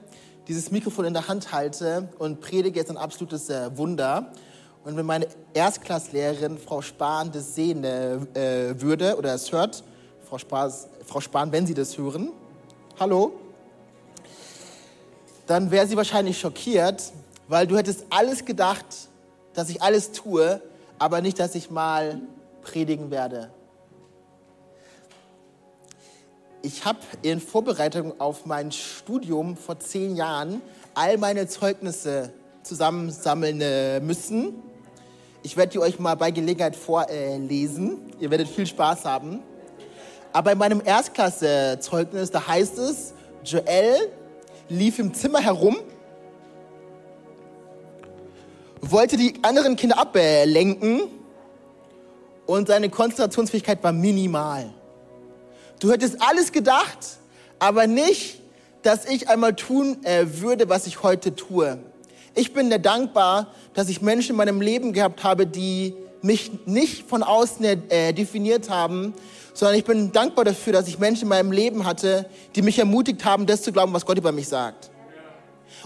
dieses 0.47 0.71
Mikrofon 0.71 1.05
in 1.05 1.13
der 1.13 1.27
Hand 1.27 1.51
halte 1.51 2.09
und 2.19 2.41
predige 2.41 2.79
jetzt 2.79 2.89
ein 2.89 2.97
absolutes 2.97 3.49
äh, 3.49 3.75
Wunder. 3.77 4.33
Und 4.83 4.97
wenn 4.97 5.05
meine 5.05 5.27
Erstklasslehrerin 5.53 6.57
Frau 6.57 6.81
Spahn 6.81 7.31
das 7.31 7.55
sehen 7.55 7.83
äh, 7.83 8.81
würde 8.81 9.17
oder 9.17 9.33
es 9.33 9.51
hört, 9.51 9.83
Frau, 10.27 10.37
Spaß, 10.37 10.87
Frau 11.05 11.21
Spahn, 11.21 11.51
wenn 11.51 11.67
Sie 11.67 11.73
das 11.73 11.97
hören, 11.97 12.31
hallo, 12.99 13.33
dann 15.47 15.69
wäre 15.69 15.85
sie 15.85 15.97
wahrscheinlich 15.97 16.39
schockiert, 16.39 17.11
weil 17.47 17.67
du 17.67 17.77
hättest 17.77 18.05
alles 18.09 18.45
gedacht, 18.45 18.85
dass 19.53 19.69
ich 19.69 19.81
alles 19.81 20.13
tue, 20.13 20.61
aber 20.97 21.21
nicht, 21.21 21.39
dass 21.39 21.55
ich 21.55 21.69
mal 21.69 22.21
predigen 22.61 23.11
werde. 23.11 23.51
Ich 26.63 26.85
habe 26.85 26.99
in 27.23 27.41
Vorbereitung 27.41 28.19
auf 28.19 28.45
mein 28.45 28.71
Studium 28.71 29.57
vor 29.57 29.79
zehn 29.79 30.15
Jahren 30.15 30.61
all 30.93 31.17
meine 31.17 31.47
Zeugnisse 31.47 32.31
zusammensammeln 32.61 33.59
äh, 33.61 33.99
müssen. 33.99 34.61
Ich 35.41 35.57
werde 35.57 35.71
die 35.71 35.79
euch 35.79 35.97
mal 35.97 36.15
bei 36.15 36.29
Gelegenheit 36.29 36.75
vorlesen. 36.75 38.13
Ihr 38.19 38.29
werdet 38.29 38.47
viel 38.47 38.67
Spaß 38.67 39.05
haben. 39.05 39.41
Aber 40.33 40.51
in 40.51 40.59
meinem 40.59 40.83
Erstklasse-Zeugnis, 40.85 42.29
da 42.29 42.47
heißt 42.47 42.77
es, 42.77 43.13
Joel 43.43 44.11
lief 44.69 44.99
im 44.99 45.15
Zimmer 45.15 45.39
herum, 45.39 45.77
wollte 48.81 49.17
die 49.17 49.33
anderen 49.41 49.75
Kinder 49.75 49.97
ablenken 49.97 51.01
und 52.45 52.67
seine 52.67 52.89
Konzentrationsfähigkeit 52.89 53.83
war 53.83 53.91
minimal. 53.91 54.71
Du 55.81 55.91
hättest 55.91 56.21
alles 56.21 56.51
gedacht, 56.51 57.17
aber 57.57 57.87
nicht, 57.87 58.39
dass 58.83 59.05
ich 59.05 59.29
einmal 59.29 59.55
tun 59.55 59.97
äh, 60.05 60.25
würde, 60.39 60.69
was 60.69 60.85
ich 60.85 61.01
heute 61.01 61.35
tue. 61.35 61.79
Ich 62.35 62.53
bin 62.53 62.69
dir 62.69 62.77
dankbar, 62.77 63.47
dass 63.73 63.89
ich 63.89 63.99
Menschen 63.99 64.31
in 64.31 64.35
meinem 64.37 64.61
Leben 64.61 64.93
gehabt 64.93 65.23
habe, 65.23 65.47
die 65.47 65.95
mich 66.21 66.51
nicht 66.67 67.09
von 67.09 67.23
außen 67.23 67.65
äh, 67.89 68.13
definiert 68.13 68.69
haben, 68.69 69.15
sondern 69.55 69.75
ich 69.75 69.83
bin 69.83 70.11
dankbar 70.11 70.45
dafür, 70.45 70.71
dass 70.71 70.87
ich 70.87 70.99
Menschen 70.99 71.23
in 71.23 71.29
meinem 71.29 71.51
Leben 71.51 71.83
hatte, 71.83 72.29
die 72.55 72.61
mich 72.61 72.77
ermutigt 72.77 73.25
haben, 73.25 73.47
das 73.47 73.63
zu 73.63 73.71
glauben, 73.71 73.91
was 73.91 74.05
Gott 74.05 74.19
über 74.19 74.31
mich 74.31 74.47
sagt. 74.47 74.91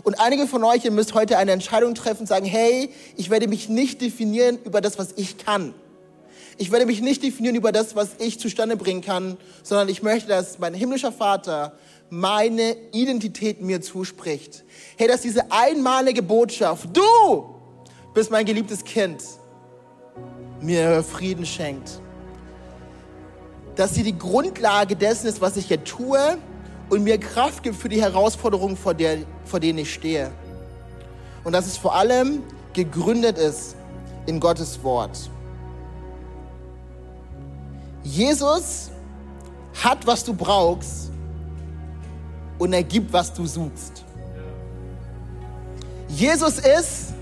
Und 0.04 0.20
einige 0.20 0.46
von 0.46 0.62
euch, 0.66 0.84
ihr 0.84 0.92
müsst 0.92 1.14
heute 1.14 1.38
eine 1.38 1.54
Entscheidung 1.54 1.96
treffen 1.96 2.28
sagen, 2.28 2.46
hey, 2.46 2.90
ich 3.16 3.30
werde 3.30 3.48
mich 3.48 3.70
nicht 3.70 4.02
definieren 4.02 4.60
über 4.66 4.82
das, 4.82 5.00
was 5.00 5.14
ich 5.16 5.38
kann. 5.38 5.74
Ich 6.58 6.72
werde 6.72 6.86
mich 6.86 7.02
nicht 7.02 7.22
definieren 7.22 7.56
über 7.56 7.74
das, 7.74 7.96
was 7.96 8.12
ich 8.20 8.40
zustande 8.40 8.78
bringen 8.78 9.02
kann, 9.02 9.38
sondern 9.62 9.90
ich 9.90 10.02
möchte, 10.04 10.30
dass 10.30 10.58
mein 10.58 10.74
himmlischer 10.74 11.12
Vater 11.12 11.74
meine 12.10 12.78
Identität 12.94 13.62
mir 13.62 13.82
zuspricht. 13.82 14.64
Hey, 14.96 15.08
dass 15.08 15.22
diese 15.22 15.52
einmalige 15.52 16.22
Botschaft, 16.22 16.96
du 16.96 17.56
bist 18.14 18.32
mein 18.32 18.46
geliebtes 18.46 18.86
Kind, 18.86 19.22
mir 20.62 21.04
Frieden 21.04 21.46
schenkt. 21.46 22.00
Dass 23.76 23.94
sie 23.94 24.04
die 24.04 24.18
Grundlage 24.18 24.96
dessen 24.96 25.28
ist, 25.28 25.42
was 25.42 25.58
ich 25.58 25.66
hier 25.66 25.84
tue 25.84 26.38
und 26.90 27.04
mir 27.04 27.18
Kraft 27.18 27.64
gibt 27.64 27.76
für 27.76 27.90
die 27.90 28.02
Herausforderungen, 28.02 28.78
vor, 28.78 28.94
der, 28.94 29.18
vor 29.44 29.60
denen 29.60 29.80
ich 29.80 29.94
stehe. 29.94 30.32
Und 31.44 31.52
dass 31.52 31.68
es 31.68 31.76
vor 31.76 31.96
allem 31.96 32.44
gegründet 32.72 33.38
ist 33.38 33.76
in 34.26 34.40
Gottes 34.40 34.82
Wort. 34.84 35.30
Jesus 38.06 38.92
hat, 39.84 40.06
was 40.06 40.24
du 40.24 40.34
brauchst 40.34 41.12
und 42.60 42.72
er 42.72 42.84
gibt, 42.84 43.12
was 43.12 43.34
du 43.34 43.46
suchst. 43.46 44.06
Jesus 46.08 46.60
ist, 46.60 47.14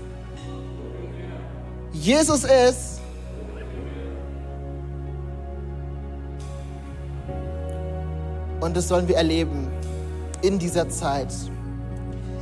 Jesus 1.92 2.44
ist, 2.44 3.00
und 8.60 8.76
das 8.76 8.86
sollen 8.86 9.08
wir 9.08 9.16
erleben 9.16 9.68
in 10.42 10.58
dieser 10.58 10.88
Zeit. 10.88 11.32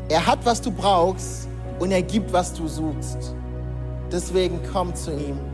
Er 0.09 0.27
hat, 0.27 0.45
was 0.45 0.61
du 0.61 0.73
brauchst 0.73 1.49
und 1.79 1.93
er 1.93 2.03
gibt, 2.03 2.33
was 2.33 2.53
du 2.53 2.67
suchst. 2.67 3.35
Deswegen 4.11 4.61
komm 4.73 4.95
zu 4.95 5.13
ihm. 5.13 5.52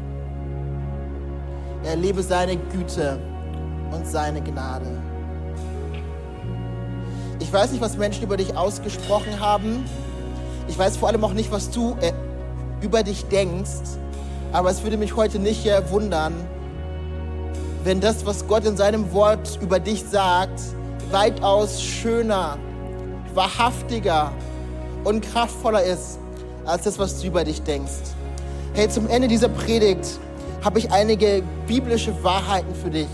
Erlebe 1.88 2.22
seine 2.22 2.56
Güte 2.56 3.18
und 3.90 4.06
seine 4.06 4.42
Gnade. 4.42 4.86
Ich 7.40 7.50
weiß 7.50 7.72
nicht, 7.72 7.80
was 7.80 7.96
Menschen 7.96 8.24
über 8.24 8.36
dich 8.36 8.54
ausgesprochen 8.54 9.40
haben. 9.40 9.86
Ich 10.68 10.78
weiß 10.78 10.98
vor 10.98 11.08
allem 11.08 11.24
auch 11.24 11.32
nicht, 11.32 11.50
was 11.50 11.70
du 11.70 11.96
äh, 12.02 12.12
über 12.82 13.02
dich 13.02 13.24
denkst. 13.28 13.96
Aber 14.52 14.70
es 14.70 14.82
würde 14.82 14.98
mich 14.98 15.16
heute 15.16 15.38
nicht 15.38 15.66
wundern, 15.90 16.34
wenn 17.84 18.00
das, 18.00 18.26
was 18.26 18.46
Gott 18.46 18.66
in 18.66 18.76
seinem 18.76 19.10
Wort 19.14 19.58
über 19.62 19.80
dich 19.80 20.04
sagt, 20.04 20.60
weitaus 21.10 21.80
schöner, 21.80 22.58
wahrhaftiger 23.32 24.32
und 25.04 25.22
kraftvoller 25.22 25.82
ist, 25.84 26.18
als 26.66 26.82
das, 26.82 26.98
was 26.98 27.20
du 27.20 27.28
über 27.28 27.44
dich 27.44 27.62
denkst. 27.62 28.12
Hey, 28.74 28.90
zum 28.90 29.08
Ende 29.08 29.26
dieser 29.26 29.48
Predigt 29.48 30.18
habe 30.62 30.78
ich 30.78 30.90
einige 30.90 31.42
biblische 31.66 32.12
Wahrheiten 32.22 32.74
für 32.74 32.90
dich. 32.90 33.08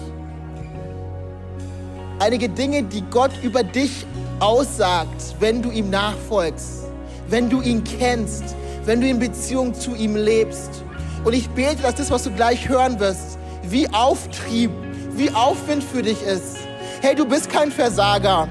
Einige 2.19 2.49
Dinge, 2.49 2.83
die 2.85 3.03
Gott 3.11 3.33
über 3.43 3.63
dich 3.63 4.07
aussagt, 4.41 5.35
wenn 5.41 5.63
du 5.63 5.71
ihm 5.71 5.91
nachfolgst, 5.91 6.85
wenn 7.29 7.51
du 7.51 7.61
ihn 7.61 7.83
kennst, 7.85 8.55
wenn 8.85 9.01
du 9.01 9.09
in 9.09 9.19
Beziehung 9.19 9.75
zu 9.75 9.95
ihm 9.95 10.17
lebst. 10.17 10.83
Und 11.25 11.33
ich 11.33 11.49
bete, 11.51 11.83
dass 11.83 11.97
das, 11.97 12.11
was 12.11 12.25
du 12.25 12.31
gleich 12.31 12.69
hören 12.69 13.01
wirst, 13.01 13.39
wie 13.63 13.89
Auftrieb, 13.93 14.71
wie 15.13 15.31
Aufwind 15.31 15.83
für 15.83 16.03
dich 16.03 16.23
ist. 16.23 16.57
Hey, 17.01 17.15
du 17.15 17.27
bist 17.27 17.51
kein 17.51 17.71
Versager. 17.71 18.49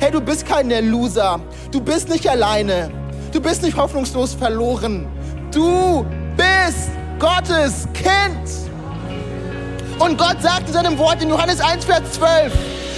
Hey, 0.00 0.10
du 0.10 0.20
bist 0.20 0.46
kein 0.46 0.70
Loser. 0.90 1.40
Du 1.70 1.80
bist 1.80 2.08
nicht 2.08 2.28
alleine. 2.28 2.90
Du 3.32 3.40
bist 3.40 3.62
nicht 3.62 3.76
hoffnungslos 3.76 4.34
verloren. 4.34 5.06
Du 5.50 6.04
bist 6.36 6.90
Gottes 7.24 7.88
Kind. 7.94 8.68
Und 9.98 10.18
Gott 10.18 10.42
sagt 10.42 10.68
in 10.68 10.74
seinem 10.74 10.98
Wort 10.98 11.22
in 11.22 11.30
Johannes 11.30 11.58
1, 11.58 11.86
Vers 11.86 12.02
12, 12.12 12.52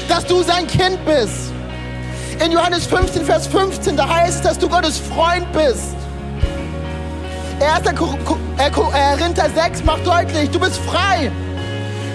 dass 0.09 0.27
du 0.27 0.43
sein 0.43 0.67
Kind 0.67 0.99
bist. 1.05 1.53
In 2.45 2.51
Johannes 2.51 2.87
15, 2.87 3.25
Vers 3.25 3.47
15, 3.47 3.97
da 3.97 4.09
heißt 4.09 4.39
es, 4.39 4.43
dass 4.43 4.59
du 4.59 4.69
Gottes 4.69 4.99
Freund 4.99 5.47
bist. 5.53 5.95
1. 7.61 7.97
Korinther 8.73 9.49
6 9.55 9.85
macht 9.85 10.05
deutlich, 10.05 10.51
du 10.51 10.59
bist 10.59 10.79
frei. 10.79 11.31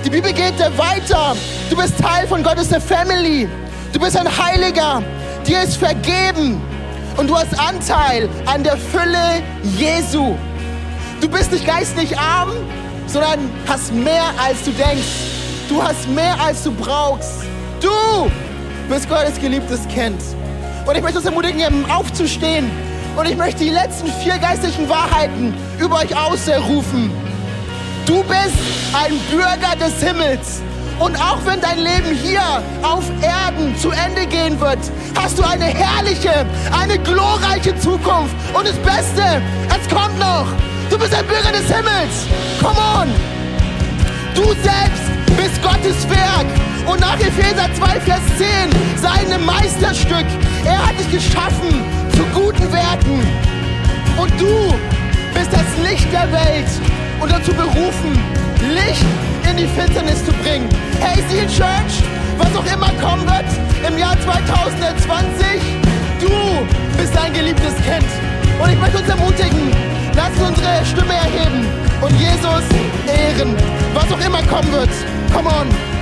Die 0.03 0.09
Bibel 0.09 0.33
geht 0.33 0.59
weiter. 0.77 1.37
Du 1.69 1.77
bist 1.77 1.97
Teil 1.97 2.27
von 2.27 2.43
Gottes 2.43 2.67
Family. 2.83 3.47
Du 3.93 4.01
bist 4.01 4.17
ein 4.17 4.27
Heiliger. 4.27 5.01
Dir 5.47 5.61
ist 5.61 5.77
vergeben. 5.77 6.61
Und 7.15 7.29
du 7.29 7.37
hast 7.37 7.57
Anteil 7.57 8.27
an 8.47 8.63
der 8.63 8.75
Fülle 8.75 9.41
Jesu. 9.77 10.35
Du 11.21 11.29
bist 11.29 11.51
nicht 11.51 11.67
geistlich 11.67 12.17
arm, 12.17 12.49
sondern 13.05 13.39
hast 13.67 13.93
mehr, 13.93 14.33
als 14.43 14.63
du 14.63 14.71
denkst. 14.71 15.05
Du 15.69 15.81
hast 15.81 16.09
mehr, 16.09 16.35
als 16.41 16.63
du 16.63 16.71
brauchst. 16.71 17.43
Du 17.79 18.31
bist 18.89 19.07
Gottes 19.07 19.39
geliebtes 19.39 19.87
Kind. 19.87 20.19
Und 20.87 20.95
ich 20.95 21.01
möchte 21.03 21.19
uns 21.19 21.27
ermutigen, 21.27 21.89
aufzustehen. 21.91 22.71
Und 23.15 23.27
ich 23.29 23.37
möchte 23.37 23.63
die 23.63 23.69
letzten 23.69 24.07
vier 24.23 24.39
geistlichen 24.39 24.89
Wahrheiten 24.89 25.53
über 25.79 25.97
euch 25.97 26.17
ausrufen. 26.17 27.11
Du 28.07 28.23
bist 28.23 28.57
ein 28.93 29.13
Bürger 29.29 29.75
des 29.79 30.01
Himmels 30.01 30.61
Und 30.99 31.15
auch 31.21 31.37
wenn 31.45 31.61
dein 31.61 31.77
Leben 31.77 32.15
hier 32.23 32.41
auf 32.81 33.03
Erden 33.21 33.77
zu 33.77 33.91
Ende 33.91 34.25
gehen 34.25 34.59
wird, 34.59 34.79
hast 35.15 35.37
du 35.37 35.43
eine 35.43 35.65
herrliche, 35.65 36.47
eine 36.71 36.97
glorreiche 36.97 37.77
Zukunft. 37.79 38.35
Und 38.53 38.67
das 38.67 38.77
Beste, 38.77 39.41
es 39.69 39.87
kommt 39.87 40.17
noch. 40.19 40.47
Du 40.91 40.99
bist 40.99 41.13
ein 41.13 41.25
Bürger 41.25 41.53
des 41.53 41.73
Himmels. 41.73 42.27
Come 42.61 42.75
on. 42.99 43.07
Du 44.35 44.43
selbst 44.61 45.07
bist 45.37 45.61
Gottes 45.63 46.05
Werk. 46.09 46.45
Und 46.85 46.99
nach 46.99 47.17
Epheser 47.17 47.69
2, 47.73 48.01
Vers 48.01 48.19
10, 48.37 48.47
seinem 48.97 49.45
Meisterstück. 49.45 50.25
Er 50.65 50.85
hat 50.85 50.99
dich 50.99 51.09
geschaffen 51.09 51.85
zu 52.11 52.23
guten 52.37 52.69
Werken. 52.73 53.25
Und 54.17 54.31
du 54.37 54.75
bist 55.33 55.53
das 55.53 55.89
Licht 55.89 56.11
der 56.11 56.29
Welt 56.29 56.67
und 57.21 57.31
dazu 57.31 57.53
berufen, 57.53 58.19
Licht 58.73 59.05
in 59.49 59.55
die 59.55 59.67
Finsternis 59.67 60.25
zu 60.25 60.33
bringen. 60.43 60.67
Hey, 60.99 61.23
Seal 61.29 61.47
Church, 61.47 62.03
was 62.37 62.53
auch 62.53 62.65
immer 62.65 62.91
kommen 63.01 63.25
wird 63.25 63.47
im 63.87 63.97
Jahr 63.97 64.19
2020, 64.19 65.61
du 66.19 66.67
bist 66.97 67.17
ein 67.17 67.31
geliebtes 67.31 67.75
Kind. 67.75 68.05
Und 68.61 68.69
ich 68.69 68.77
möchte 68.77 68.97
uns 68.97 69.09
ermutigen, 69.09 69.50
Stimme 73.31 73.43
erheben 73.43 73.51
und 73.51 73.61
Jesus 73.61 73.81
ehren, 73.81 73.93
was 73.93 74.11
auch 74.11 74.25
immer 74.25 74.43
kommen 74.43 74.71
wird. 74.71 74.89
Come 75.33 75.49
on. 75.49 76.00